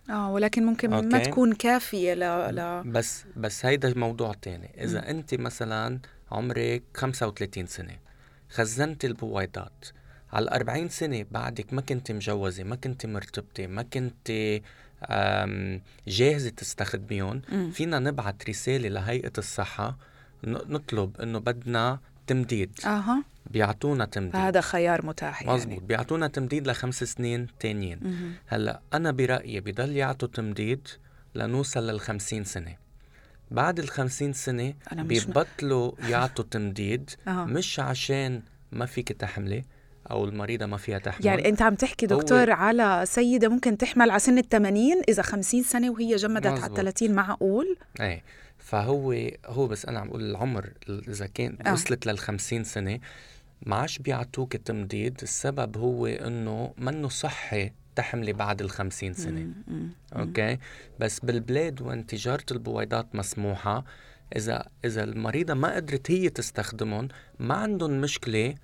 آه 0.10 0.32
ولكن 0.32 0.66
ممكن 0.66 0.90
ما 0.90 0.98
okay. 0.98 1.20
تكون 1.20 1.54
كافية 1.54 2.14
ل... 2.14 2.20
ل... 2.56 2.84
بس 2.92 3.24
بس 3.38 3.66
هيدا 3.66 3.94
موضوع 4.00 4.34
تاني 4.34 4.68
مم. 4.78 4.84
إذا 4.84 5.10
أنت 5.10 5.36
مثلا 5.36 6.00
عمرك 6.32 6.84
35 6.94 7.66
سنة 7.66 7.98
خزنت 8.50 9.06
البويضات 9.06 9.86
على 10.34 10.52
40 10.52 10.90
سنة 10.90 11.26
بعدك 11.32 11.74
ما 11.74 11.82
كنت 11.82 12.12
مجوزة 12.12 12.64
ما 12.64 12.76
كنت 12.76 13.06
مرتبطة 13.06 13.68
ما 13.68 13.84
كنت 13.84 14.32
جاهزة 16.08 16.50
تستخدميهم. 16.50 17.42
فينا 17.72 18.00
نبعت 18.00 18.50
رسالة 18.50 18.90
لهيئة 18.90 19.32
الصحة 19.38 19.98
نطلب 20.44 21.22
إنه 21.22 21.40
بدنا 21.40 22.00
تمديد. 22.28 22.72
أها. 22.86 23.24
بيعطونا 23.52 24.06
تمديد. 24.06 24.34
فهذا 24.34 24.62
خيار 24.62 25.06
متاح 25.06 25.42
يعني. 25.42 25.54
مزبوط 25.54 25.82
بيعطونا 25.84 26.28
تمديد 26.28 26.68
لخمس 26.68 27.04
سنين 27.04 27.48
تانيين. 27.60 28.00
هلأ 28.48 28.82
أنا 28.94 29.12
برأيي 29.12 29.60
بضل 29.60 29.92
يعطوا 29.92 30.28
تمديد 30.28 30.88
لنوصل 31.36 31.88
للخمسين 31.90 32.44
سنة. 32.44 32.76
بعد 33.52 33.80
الخمسين 33.80 34.34
أنا 34.48 35.04
م... 35.04 35.08
بيبطلوا 35.08 35.92
يعطوا 36.10 36.46
تمديد. 36.52 37.10
مش 37.28 37.80
عشان 37.80 38.42
ما 38.72 38.86
فيك 38.86 39.12
تحملي 39.12 39.64
أو 40.12 40.26
المريضة 40.26 40.66
ما 40.66 40.78
فيها 40.78 40.98
تحمل 41.00 41.26
يعني 41.26 41.50
أنت 41.50 41.62
عم 41.62 41.76
تحكي 41.76 42.06
هو- 42.06 42.10
دكتور 42.20 42.52
على 42.52 43.02
سيدة 43.08 43.50
ممكن 43.50 43.78
تحمل 43.78 44.10
على 44.12 44.20
سن 44.20 44.38
ال 44.38 44.50
80 44.50 45.02
إذا 45.10 45.24
50 45.24 45.64
سنة 45.64 45.90
وهي 45.92 46.16
جمدت 46.16 46.46
على 46.48 46.56
مزبوط. 46.60 46.78
30 46.78 47.12
معقول 47.12 47.78
إيه 48.02 48.24
فهو 48.58 49.16
هو 49.46 49.68
بس 49.68 49.86
أنا 49.86 50.00
عم 50.00 50.08
أقول 50.08 50.22
العمر 50.30 50.70
إذا 50.90 51.28
كان 51.28 51.58
آه. 51.66 51.74
وصلت 51.74 52.06
للخمسين 52.06 52.64
سنة 52.64 53.00
ما 53.66 53.76
عادش 53.76 54.00
بيعطوك 54.00 54.56
تمديد 54.56 55.20
السبب 55.24 55.78
هو 55.78 56.06
إنه 56.08 56.74
منه 56.78 57.10
صحي 57.10 57.72
تحملي 57.96 58.34
بعد 58.34 58.62
الخمسين 58.62 59.14
سنة 59.14 59.40
مم. 59.40 59.54
مم. 59.68 59.76
مم. 59.78 60.20
أوكي 60.20 60.58
بس 61.00 61.20
بالبلاد 61.20 61.82
وين 61.82 62.06
تجاره 62.06 62.46
البويضات 62.52 63.16
مسموحة 63.16 63.86
إذا 64.36 64.66
إذا 64.86 65.04
المريضة 65.04 65.54
ما 65.54 65.76
قدرت 65.76 66.12
هي 66.12 66.30
تستخدمهم 66.30 67.08
ما 67.40 67.56
عندهم 67.56 68.02
مشكلة 68.02 68.56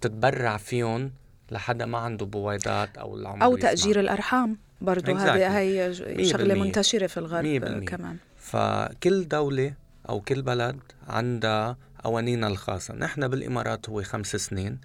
تتبرع 0.00 0.56
فيهم 0.56 1.12
لحدا 1.50 1.86
ما 1.86 1.98
عنده 1.98 2.26
بويضات 2.26 2.98
أو 2.98 3.16
العمر 3.16 3.44
أو 3.44 3.56
يسمع. 3.56 3.68
تأجير 3.70 4.00
الأرحام 4.00 4.56
برضه 4.80 5.14
Exactly. 5.14 5.20
هذه 5.20 5.58
هي 5.58 5.94
شغلة. 6.24 6.54
منتشرة 6.54 7.06
في 7.06 7.16
الغرب. 7.16 7.84
كمان 7.84 8.16
فكل 8.36 9.28
دولة 9.28 9.74
أو 10.08 10.20
كل 10.20 10.42
بلد 10.42 10.78
عندها 11.08 11.76
قوانينها 12.04 12.48
الخاصة 12.48 12.94
نحن 12.94 13.28
بالإمارات 13.28 13.88
هو 13.88 14.02
خمس 14.02 14.36
سنين 14.36 14.78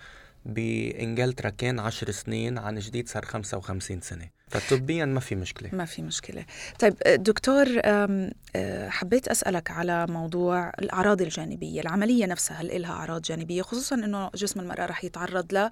بإنجلترا 0.46 1.50
كان 1.50 1.80
عشر 1.80 2.12
سنين 2.12 2.58
عن 2.58 2.80
جديد 2.80 3.10
صار 3.10 3.26
55 3.26 4.02
سنة 4.02 4.30
فطبيا 4.54 5.06
ما 5.06 5.20
في 5.20 5.36
مشكلة. 5.36 5.70
ما 5.74 5.86
في 5.86 6.02
مشكلة. 6.02 6.46
طيب 6.80 6.96
آه، 7.04 7.16
دكتور 7.16 7.68
آه، 7.84 8.90
حبيت 8.90 9.28
أسألك 9.28 9.72
على 9.72 10.08
موضوع 10.08 10.70
الأعراض 10.70 11.22
الجانبية. 11.22 11.82
العملية 11.82 12.26
نفسها 12.26 12.62
هل 12.62 12.72
إلها 12.72 12.92
أعراض 12.92 13.22
جانبية 13.22 13.62
خصوصا 13.62 13.96
أنه 13.96 14.30
جسم 14.36 14.60
المرأة 14.60 14.86
رح 14.86 15.04
يتعرض 15.04 15.70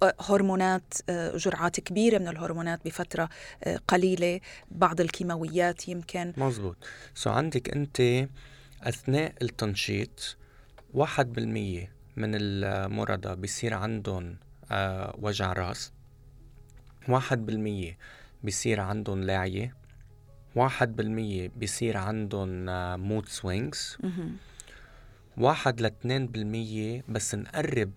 لهرمونات 0.00 0.94
جرعات 1.34 1.80
كبيرة 1.80 2.18
من 2.18 2.28
الهرمونات 2.28 2.80
بفترة 2.84 3.28
آه، 3.64 3.80
قليلة 3.88 4.40
بعض 4.70 5.00
الكيماويات 5.00 5.88
يمكن. 5.88 6.32
مزبوط. 6.36 6.76
so 7.14 7.30
عندك 7.30 7.76
أنت 7.76 8.28
أثناء 8.82 9.32
التنشيط 9.42 10.36
واحد 10.94 11.32
بالمية 11.32 11.92
من 12.16 12.30
المرضى 12.34 13.36
بيصير 13.36 13.74
عندهم 13.74 14.36
آه 14.70 15.14
وجع 15.18 15.52
راس 15.52 15.92
واحد 17.08 17.46
بالمية 17.46 17.98
بيصير 18.42 18.80
عندهم 18.80 19.22
لاعية. 19.22 19.76
واحد 20.56 20.96
بالمية 20.96 21.48
بيصير 21.56 21.96
عندهم 21.96 22.64
mood 23.08 23.28
swings. 23.28 23.98
واحد 25.36 25.80
لاثنين 25.80 26.26
بالمية 26.26 27.04
بس 27.08 27.34
نقرب 27.34 27.92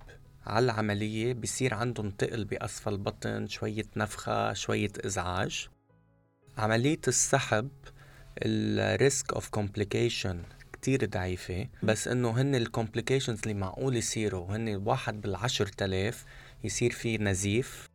على 0.45 0.65
العملية 0.65 1.33
بيصير 1.33 1.73
عندهم 1.73 2.09
تقل 2.09 2.45
بأسفل 2.45 2.93
البطن 2.93 3.47
شوية 3.47 3.85
نفخة 3.97 4.53
شوية 4.53 4.91
إزعاج. 5.05 5.67
عملية 6.57 6.99
السحب 7.07 7.69
ال 8.37 8.56
risk 8.56 9.33
of 9.33 9.49
complication 9.49 10.43
كتير 10.73 11.05
ضعيفة. 11.05 11.67
بس 11.83 12.07
إنه 12.07 12.41
هن 12.41 12.55
ال 12.55 12.61
complications 12.61 13.39
اللي 13.41 13.53
معقول 13.53 13.95
يصيروا 13.95 14.55
هن 14.55 14.75
واحد 14.85 15.21
بالعشر 15.21 15.67
تلاف 15.67 16.25
يصير 16.63 16.91
في 16.91 17.17
نزيف 17.17 17.89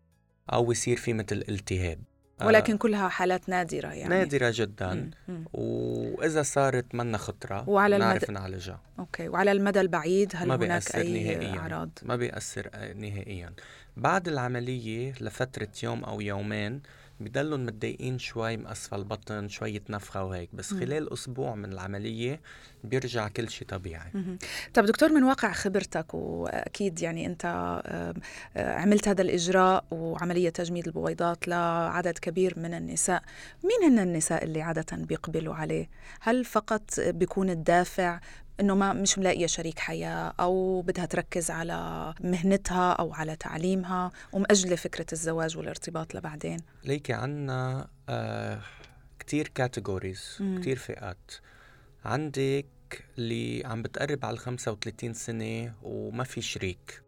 أو 0.53 0.73
يصير 0.73 0.97
في 0.97 1.13
مثل 1.13 1.45
التهاب. 1.49 1.99
آه، 1.99 2.17
ولكن 2.46 2.77
كلها 2.77 3.09
حالات 3.09 3.48
نادرة 3.48 3.88
يعني 3.88 4.14
نادرة 4.14 4.53
جدا 4.55 4.94
مم. 4.94 5.11
مم. 5.29 5.44
وإذا 5.53 6.42
صارت 6.42 6.94
منا 6.94 7.18
خطرة 7.18 7.68
وعلى 7.68 7.98
نعرف 7.98 8.24
المدى- 8.24 8.31
نعالجها 8.31 8.81
أوكي 8.98 9.29
وعلى 9.29 9.53
المدى 9.53 9.81
البعيد 9.81 10.33
هل 10.37 10.48
ما 10.48 10.55
هناك 10.57 10.68
بيأثر 10.68 10.98
أي 10.98 11.24
نهائياً. 11.24 11.59
أعراض؟ 11.59 11.90
ما 12.03 12.16
بيأثر 12.16 12.70
آه، 12.74 12.92
نهائيا 12.92 13.53
بعد 13.96 14.29
العملية 14.29 15.12
لفترة 15.20 15.68
يوم 15.83 16.05
أو 16.05 16.20
يومين 16.20 16.81
بضلهم 17.20 17.66
متضايقين 17.66 18.18
شوي 18.18 18.57
مأسفل 18.57 18.96
البطن 18.98 19.48
شوية 19.48 19.83
نفخة 19.90 20.24
وهيك 20.24 20.48
بس. 20.52 20.70
خلال 20.74 21.12
أسبوع 21.12 21.54
من 21.54 21.72
العملية 21.72 22.40
بيرجع 22.85 23.28
كل 23.28 23.48
شيء 23.48 23.68
طبيعي. 23.68 24.12
طب 24.74 24.85
دكتور 24.85 25.12
من 25.12 25.22
واقع 25.22 25.52
خبرتك 25.52 26.14
وأكيد 26.14 27.02
يعني 27.02 27.26
أنت 27.26 27.44
آه، 27.87 28.14
عملت 28.57 29.09
هذا 29.09 29.22
الإجراء 29.22 29.85
وعملية 29.90 30.50
تجميد 30.50 30.87
البويضات 30.87 31.48
لعدد 31.48 32.18
كبير 32.18 32.59
من 32.59 32.74
النساء، 32.74 33.22
مين 33.64 33.92
هن 33.92 33.98
النساء 33.98 34.44
اللي 34.44 34.62
عادة 34.62 34.96
بيقبلوا 34.96 35.54
عليه؟ 35.54 35.88
هل 36.20 36.44
فقط 36.44 37.00
بيكون 37.00 37.50
الدافع 37.50 38.20
إنه 38.61 38.75
ما 38.75 38.92
مش 38.92 39.18
ملاقية 39.18 39.47
شريك 39.47 39.79
حياة 39.79 40.33
أو 40.40 40.83
بدها 40.83 41.05
تركز 41.07 41.51
على 41.51 42.14
مهنتها 42.21 42.92
أو 42.92 43.14
على 43.14 43.37
تعليمها 43.37 44.11
ومأجلة 44.33 44.77
فكرة 44.77 45.07
الزواج 45.12 45.57
والارتباط 45.57 46.14
لبعدين؟ 46.14 46.59
ليكي 46.85 47.12
عنا 47.12 47.88
آه 48.09 48.61
كتير 49.18 49.49
كاتيجوريز. 49.49 50.42
كتير 50.61 50.77
فئات 50.77 51.31
عندك 52.05 52.66
اللي 53.18 53.62
عم 53.66 53.83
بتقرب 53.83 54.25
على 54.25 54.35
ال 54.35 54.38
35 54.38 55.14
سنة 55.14 55.75
وما 55.83 56.25
في 56.25 56.40
شريك 56.42 57.03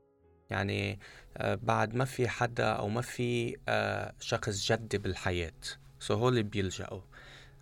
يعني 0.51 0.99
آه 1.37 1.55
بعد 1.55 1.95
ما 1.95 2.05
في 2.05 2.29
حدا 2.29 2.67
أو 2.67 2.89
ما 2.89 3.01
في 3.03 3.57
آه 3.69 4.13
شخص 4.21 4.73
جدي 4.73 4.99
بالحياة 4.99 5.53
so 6.01 6.15
هول 6.15 6.43
بيلجأوا 6.43 7.01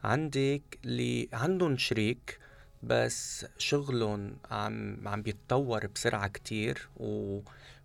عندك 0.05 0.63
اللي 0.85 1.29
عندهم 1.33 1.77
شريك 1.77 2.39
بس 2.83 3.47
شغلهم 3.59 4.37
عم 4.51 5.09
عم 5.09 5.23
بيتطور 5.23 5.87
بسرعة 5.87 6.29
كتير 6.29 6.89
و 6.97 7.41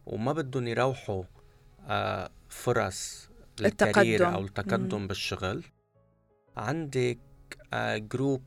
وما 0.06 0.34
بدهم 0.34 0.68
يروحوا 0.68 1.24
آه 1.88 2.30
فرص 2.50 3.30
التقدم. 3.62 4.26
أو 4.26 4.42
التقدم 4.46 4.98
مم. 5.02 5.08
بالشغل 5.08 5.64
عندك 6.58 7.18
آه 7.74 7.98
group 7.98 8.42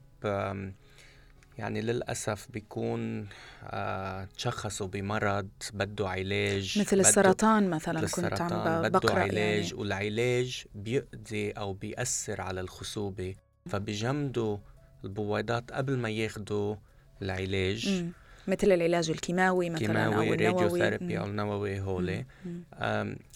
يعني 1.59 1.81
للأسف 1.81 2.51
بيكون 2.51 3.29
آه 3.65 4.25
تشخصوا 4.25 4.87
بمرض 4.87 5.49
بده 5.75 6.09
علاج 6.09 6.79
مثل 6.79 7.01
السرطان 7.01 7.71
مثلا 7.71 8.01
مثل 8.03 8.11
كنت 8.23 8.25
عم 8.25 8.47
السرطان 8.49 8.81
ب- 8.83 8.87
بده 8.87 9.15
علاج 9.15 9.65
يعني 9.65 9.75
والعلاج 9.81 10.65
بيقضي 10.75 11.51
أو 11.51 11.73
بيأثر 11.73 12.41
على 12.41 12.61
الخصوبة 12.61 13.35
فبيجمدوا 13.71 14.59
البويضات 15.07 15.73
قبل 15.73 15.97
ما 15.99 16.11
ياخدوا 16.11 16.77
العلاج 17.23 17.89
مم. 17.89 18.13
مثل 18.49 18.73
العلاج 18.73 19.11
الكيماوي 19.11 19.71
مثلا 19.71 19.87
كيماوي 19.87 20.49
أو 20.49 20.59
النووي 20.59 20.99
مم. 21.01 21.17
أو 21.19 21.25
النووي 21.27 21.81
هولي 21.81 22.25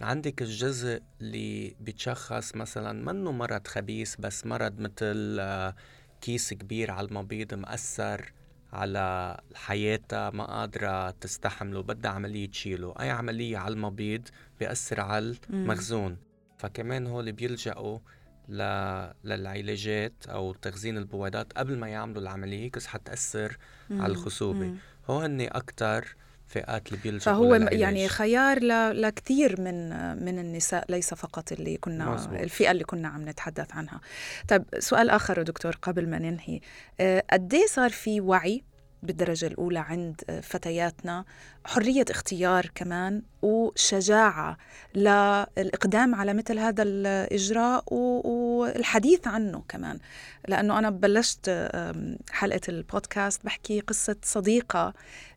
عندك 0.00 0.42
الجزء 0.42 1.02
اللي 1.20 1.76
بيتشخص 1.80 2.56
مثلا 2.56 3.12
منه 3.12 3.33
مرض 3.33 3.66
خبيث 3.66 4.16
بس 4.18 4.46
مرض 4.46 4.80
مثل 4.80 5.37
آه، 5.40 5.74
كيس 6.20 6.54
كبير 6.54 6.90
على 6.90 7.09
المبيض 7.09 7.54
مأثر 7.54 8.33
على 8.72 9.37
حياتها 9.54 10.30
ما 10.30 10.44
قادرة 10.44 11.11
تستحمله 11.11 11.83
بدها 11.83 12.11
عملية 12.11 12.50
تشيله 12.50 12.94
أي 13.00 13.11
عملية 13.11 13.59
على 13.59 13.74
المبيض 13.74 14.28
بيأثر 14.61 15.00
على. 15.00 15.35
المخزون 15.50 16.16
فكمان 16.59 17.06
هول 17.06 17.33
بيلجأوا. 17.33 17.98
للعلاجات 19.24 20.12
أو 20.28 20.52
تخزين 20.52 20.96
البويضات 20.98 21.52
قبل 21.52 21.78
ما 21.78 21.88
يعملوا 21.88 22.22
العملية 22.22 22.70
كس 22.70 22.86
حتأثر 22.86 23.56
مم. 23.90 24.02
على 24.02 24.12
الخصوبة. 24.12 24.58
مم. 24.58 24.76
هو 25.10 25.18
هن 25.18 25.40
أكتر 25.40 26.16
فئات 26.46 26.88
اللي 26.88 26.98
بيلجأوا 27.02 27.34
فهو. 27.34 27.54
يعني 27.54 28.08
خيار 28.08 28.62
ل... 28.62 29.02
لكثير 29.02 29.60
من 29.60 29.88
من 30.24 30.38
النساء 30.38 30.84
ليس 30.88 31.14
فقط 31.14 31.52
اللي 31.52 31.76
كنا 31.76 32.10
مزبوط. 32.10 32.40
الفئة 32.40 32.70
اللي 32.70 32.84
كنا 32.84 33.08
عم 33.08 33.28
نتحدث 33.28 33.72
عنها. 33.72 34.00
طيب 34.48 34.64
سؤال 34.78 35.10
آخر 35.10 35.42
دكتور 35.42 35.78
قبل 35.82 36.08
ما 36.08 36.18
ننهي 36.18 36.60
آه، 37.00 37.24
قد 37.32 37.54
إيه 37.54 37.66
صار 37.66 37.90
في 37.90 38.20
وعي 38.20 38.62
بالدرجة 39.02 39.46
الأولى 39.46 39.78
عند 39.78 40.40
فتياتنا 40.42 41.24
حرية 41.64 42.04
اختيار 42.10 42.70
كمان 42.74 43.22
وشجاعة 43.42 44.56
للإقدام 44.94 46.14
على 46.14 46.34
مثل 46.34 46.58
هذا 46.58 46.82
الإجراء 46.82 47.94
والحديث 47.94 49.28
عنه 49.28 49.62
كمان 49.68 49.98
لأنه 50.48 50.78
أنا 50.78 50.90
بلشت 50.90 51.70
حلقة 52.30 52.60
البودكاست 52.68 53.44
بحكي 53.44 53.80
قصة 53.80 54.16
صديقة 54.22 54.94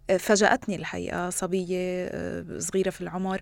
آه، 0.10 0.18
فاجأتني 0.18 0.76
الحقيقة 0.76 1.30
صبية 1.30 2.08
آه، 2.08 2.60
صغيرة 2.60 2.90
في 2.90 3.02
العمر 3.02 3.42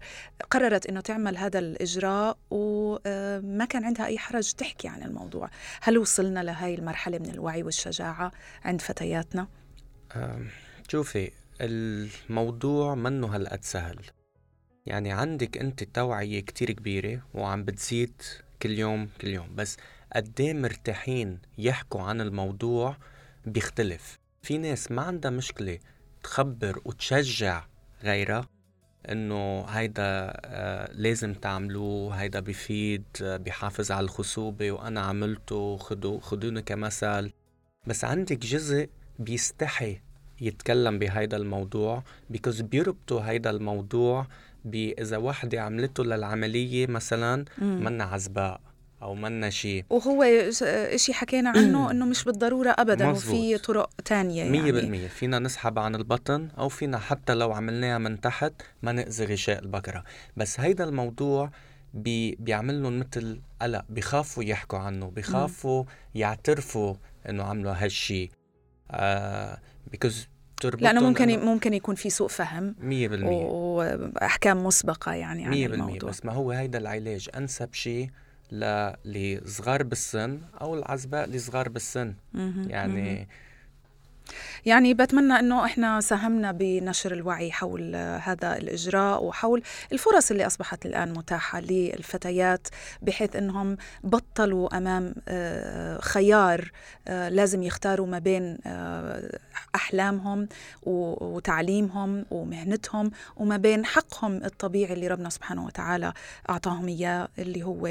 قررت 0.52 0.86
أنه 0.86 1.02
تعمل 1.02 1.38
هذا 1.38 1.60
الإجراء 1.60 2.38
وما 2.52 3.66
كان 3.66 3.86
عندها 3.86 4.06
أي 4.06 4.18
حرج 4.18 4.52
تحكي 4.52 4.88
عن 4.88 5.04
الموضوع 5.04 5.50
هل 5.82 5.98
وصلنا 5.98 6.40
لهي 6.44 6.76
المرحلة 6.76 7.20
من 7.20 7.30
الوعي 7.30 7.64
والشجاعة 7.64 8.32
عند 8.66 8.82
فتياتنا؟ 8.82 9.48
شوفي 10.88 11.32
الموضوع 11.62 12.96
منه 12.96 13.36
هالقد 13.36 13.64
سهل. 13.64 14.00
يعني 14.86 15.12
عندك 15.12 15.58
أنت 15.58 15.84
توعية 15.84 16.40
كتير 16.40 16.72
كبيرة 16.72 17.22
وعم 17.34 17.64
بتزيد 17.64 18.22
كل 18.62 18.80
يوم 18.80 19.10
كل 19.22 19.28
يوم 19.28 19.56
بس 19.56 19.78
قديه 20.16 20.54
مرتاحين 20.54 21.40
يحكوا 21.58 22.02
عن 22.02 22.22
الموضوع 22.22 22.98
بيختلف؟ 23.46 24.20
في 24.42 24.58
ناس 24.58 24.92
ما 24.92 25.02
عندها 25.02 25.32
مشكلة 25.32 25.80
تخبر 26.24 26.82
وتشجع 26.86 27.66
غيرها 28.04 28.48
إنه 29.10 29.62
هيدا 29.62 30.32
آه، 30.46 30.92
لازم 30.94 31.34
تعملوه 31.34 32.14
هيدا 32.16 32.40
بيفيد 32.40 33.04
آه، 33.22 33.38
بيحافظ 33.38 33.92
على 33.92 34.04
الخصوبة 34.04 34.72
وأنا 34.72 35.02
عملته 35.02 35.78
خدو 35.78 36.20
خدوني 36.20 36.62
كمثل. 36.62 37.32
بس 37.88 38.06
عندك 38.06 38.38
جزء 38.38 38.90
بيستحي 39.22 39.98
يتكلم 40.42 41.00
بهيدا 41.00 41.38
الموضوع 41.38 42.04
بيكوز 42.30 42.62
بيربطوا 42.62 43.22
هيدا 43.22 43.50
الموضوع 43.50 44.28
بإذا 44.66 45.18
وحدة 45.18 45.62
عملته 45.62 46.04
للعملية 46.04 46.88
مثلا. 46.88 47.46
منا 47.62 48.04
عزباء 48.04 48.62
أو 49.02 49.16
منا 49.16 49.50
شيء. 49.50 49.86
وهو 49.90 50.26
شيء 50.96 51.16
حكينا 51.16 51.50
عنه 51.50 51.80
إنه 51.92 52.06
مش 52.06 52.24
بالضرورة 52.24 52.76
ابدا 52.78 53.08
مزبوط. 53.10 53.36
وفي 53.36 53.58
طرق 53.58 53.90
تانية 54.06 54.44
مية 54.50 54.60
يعني 54.60 54.72
بالمية. 54.72 55.08
فينا 55.08 55.40
نسحب 55.40 55.80
عن 55.80 55.96
البطن 55.96 56.50
أو 56.58 56.70
فينا 56.70 56.98
حتى 56.98 57.34
لو 57.34 57.52
عملناها 57.52 57.98
من 57.98 58.22
تحت 58.22 58.54
ما 58.84 58.92
نأذي 58.92 59.26
غشاء 59.26 59.60
البقرة 59.60 60.04
بس 60.38 60.60
هيدا 60.60 60.84
الموضوع 60.84 61.52
بي 61.94 62.36
بيعمل 62.36 62.84
لهم 62.84 63.00
مثل 63.00 63.42
قلق. 63.62 63.86
بيخافوا 63.90 64.44
يحكوا 64.44 64.80
عنه. 64.80 65.06
بيخافوا 65.10 65.84
يعترفوا 66.16 66.96
إنه 67.30 67.44
عملوا 67.44 67.74
هالشي. 67.74 68.24
آه 68.24 68.41
بيكوز 69.92 70.28
لأنه 70.64 71.02
ممكن 71.02 71.40
ممكن 71.46 71.74
يكون 71.74 71.96
في 71.96 72.10
سوء 72.10 72.28
فهم 72.28 72.76
مية 72.80 73.08
بالمية 73.08 73.28
و- 73.46 73.78
وأحكام 73.78 74.64
مسبقة 74.66 75.14
يعني 75.14 75.46
عن 75.46 75.54
الموضوع 75.74 76.10
بس 76.10 76.26
ما 76.26 76.34
هو 76.34 76.52
هيدا 76.52 76.78
العلاج 76.78 77.30
أنسب 77.38 77.74
شيء 77.74 78.10
ل- 78.52 78.92
لصغار 79.06 79.84
بالسن 79.84 80.40
أو 80.62 80.76
العزباء 80.76 81.24
اللي 81.24 81.40
صغار 81.40 81.70
بالسن. 81.70 82.14
مهم. 82.34 82.70
يعني 82.70 83.28
يعني 84.66 84.94
بتمنى 84.94 85.40
إنه 85.40 85.66
إحنا 85.66 86.02
ساهمنا 86.02 86.52
بنشر 86.52 87.14
الوعي 87.14 87.52
حول 87.52 87.96
هذا 87.96 88.58
الإجراء 88.58 89.24
وحول 89.24 89.64
الفرص 89.92 90.32
اللي 90.32 90.48
أصبحت 90.48 90.86
الآن 90.86 91.14
متاحة 91.14 91.60
للفتيات 91.60 92.68
بحيث 93.02 93.36
إنهم 93.36 93.78
بطلوا 94.04 94.78
أمام 94.78 95.16
آه، 95.28 96.00
خيار 96.00 96.72
آه، 97.08 97.30
لازم 97.30 97.64
يختاروا 97.64 98.08
ما 98.08 98.20
بين 98.20 98.58
آه، 98.66 99.40
أحلامهم 99.76 100.48
وتعليمهم 100.84 102.26
ومهنتهم 102.32 103.12
وما 103.38 103.58
بين 103.58 103.86
حقهم 103.86 104.44
الطبيعي 104.44 104.94
اللي 104.94 105.08
ربنا 105.08 105.30
سبحانه 105.30 105.66
وتعالى 105.66 106.14
أعطاهم 106.50 106.88
إياه 106.88 107.28
اللي 107.40 107.64
هو 107.64 107.88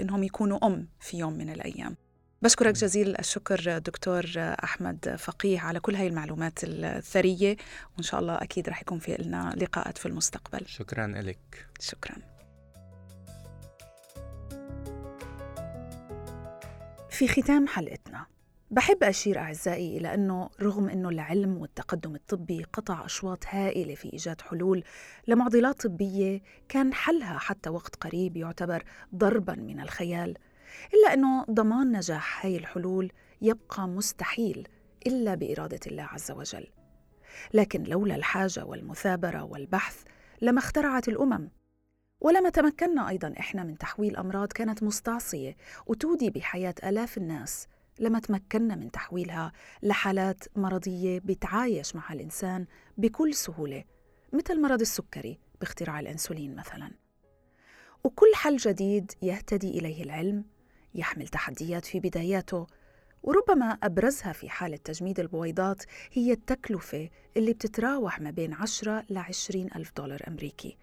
إنهم 0.00 0.22
يكونوا 0.22 0.66
أم 0.66 0.86
في 1.00 1.18
يوم 1.18 1.32
من 1.32 1.50
الأيام. 1.50 2.01
بشكرك 2.42 2.74
جزيل 2.74 3.16
الشكر 3.18 3.78
دكتور 3.78 4.24
أحمد 4.36 5.16
فقيه 5.18 5.60
على 5.60 5.80
كل 5.80 5.94
هاي 5.94 6.06
المعلومات 6.06 6.58
الثرية 6.64 7.56
وإن 7.94 8.02
شاء 8.02 8.20
الله 8.20 8.34
أكيد 8.34 8.68
رح 8.68 8.82
يكون 8.82 8.98
في 8.98 9.16
لنا 9.18 9.54
لقاءات 9.56 9.98
في 9.98 10.06
المستقبل. 10.06 10.66
شكرا 10.66 11.06
لك 11.06 11.68
شكرا. 11.80 12.16
في 17.10 17.28
ختام 17.28 17.66
حلقتنا 17.66 18.26
بحب 18.70 19.04
أشير 19.04 19.38
أعزائي 19.38 19.98
إلى 19.98 20.14
أنه 20.14 20.50
رغم 20.62 20.88
أنه 20.88 21.08
العلم 21.08 21.56
والتقدم 21.56 22.14
الطبي 22.14 22.64
قطع 22.72 23.04
أشواط 23.04 23.44
هائلة 23.48 23.94
في 23.94 24.12
إيجاد 24.12 24.40
حلول 24.40 24.84
لمعضلات 25.28 25.86
طبية 25.86 26.40
كان 26.68 26.94
حلها 26.94 27.38
حتى 27.38 27.70
وقت 27.70 27.96
قريب 27.96 28.36
يعتبر 28.36 28.84
ضربا 29.14 29.54
من 29.54 29.80
الخيال. 29.80 30.36
إلا 30.94 31.14
أنه 31.14 31.44
ضمان 31.50 31.96
نجاح 31.96 32.46
هاي 32.46 32.56
الحلول 32.56 33.12
يبقى 33.42 33.88
مستحيل 33.88 34.68
إلا 35.06 35.34
بإرادة 35.34 35.80
الله 35.86 36.02
عز 36.02 36.30
وجل. 36.30 36.66
لكن 37.54 37.82
لولا 37.82 38.14
الحاجة 38.14 38.64
والمثابرة 38.64 39.42
والبحث 39.42 40.02
لما 40.42 40.58
اخترعت 40.58 41.08
الأمم. 41.08 41.50
ولما 42.20 42.50
تمكنا 42.50 43.08
أيضا 43.08 43.34
إحنا 43.38 43.64
من 43.64 43.78
تحويل 43.78 44.16
أمراض 44.16 44.52
كانت 44.52 44.82
مستعصية 44.82 45.56
وتودي 45.86 46.30
بحياة 46.30 46.74
آلاف 46.84 47.18
الناس 47.18 47.66
لما 48.00 48.18
تمكنا 48.20 48.74
من 48.74 48.90
تحويلها 48.90 49.52
لحالات 49.82 50.44
مرضية 50.56 51.18
بتعايش 51.24 51.96
مع 51.96 52.12
الإنسان 52.12 52.66
بكل 52.98 53.34
سهولة 53.34 53.84
مثل 54.32 54.60
مرض 54.60 54.80
السكري 54.80 55.38
باختراع 55.60 56.00
الأنسولين 56.00 56.56
مثلا. 56.56 56.90
وكل 58.04 58.34
حل 58.34 58.56
جديد 58.56 59.12
يهتدي 59.22 59.78
إليه 59.78 60.02
العلم 60.02 60.44
يحمل 60.94 61.28
تحديات 61.28 61.84
في 61.84 62.00
بداياته 62.00 62.66
وربما 63.22 63.78
أبرزها 63.82 64.32
في 64.32 64.48
حالة 64.48 64.76
تجميد 64.76 65.20
البويضات 65.20 65.82
هي 66.12 66.32
التكلفة 66.32 67.08
اللي 67.36 67.52
بتتراوح 67.52 68.20
ما 68.20 68.30
بين 68.30 68.52
10 68.54 69.04
ل 69.10 69.18
20 69.18 69.68
ألف 69.76 69.92
دولار 69.96 70.22
أمريكي. 70.28 70.76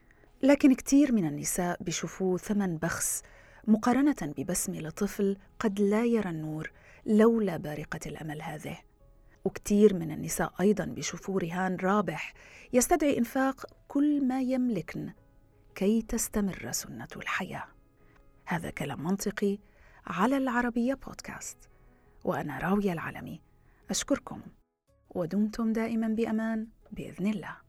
لكن 0.44 0.74
كثير 0.74 1.12
من 1.12 1.26
النساء 1.26 1.84
بيشوفوه 1.84 2.38
ثمن 2.38 2.78
بخس 2.78 3.24
مقارنة 3.68 4.16
ببسمة 4.22 4.80
لطفل 4.80 5.38
قد 5.60 5.80
لا 5.80 6.06
يرى 6.06 6.30
النور 6.30 6.72
لولا 7.06 7.58
بارقة 7.58 8.00
الأمل 8.06 8.42
هذه. 8.42 8.78
وكثير 9.46 9.94
من 9.94 10.12
النساء 10.12 10.54
أيضا 10.62 10.86
بيشوفوه 10.86 11.40
رهان 11.40 11.76
رابح 11.76 12.34
يستدعي 12.74 13.18
إنفاق 13.18 13.66
كل 13.88 14.28
ما 14.28 14.42
يملكن 14.42 15.10
كي 15.76 16.02
تستمر 16.02 16.72
سنة 16.72 17.08
الحياة. 17.16 17.64
هذا 18.46 18.70
كلام 18.70 19.04
منطقي 19.04 19.60
على 20.08 20.38
العربية 20.38 20.94
بودكاست. 20.94 21.58
وأنا 22.24 22.60
راوية 22.60 22.94
العلمي. 22.94 23.42
أشكركم. 23.90 24.42
ودمتم 25.10 25.74
دائما 25.74 26.08
بأمان 26.08 26.68
بإذن 26.92 27.28
الله. 27.28 27.69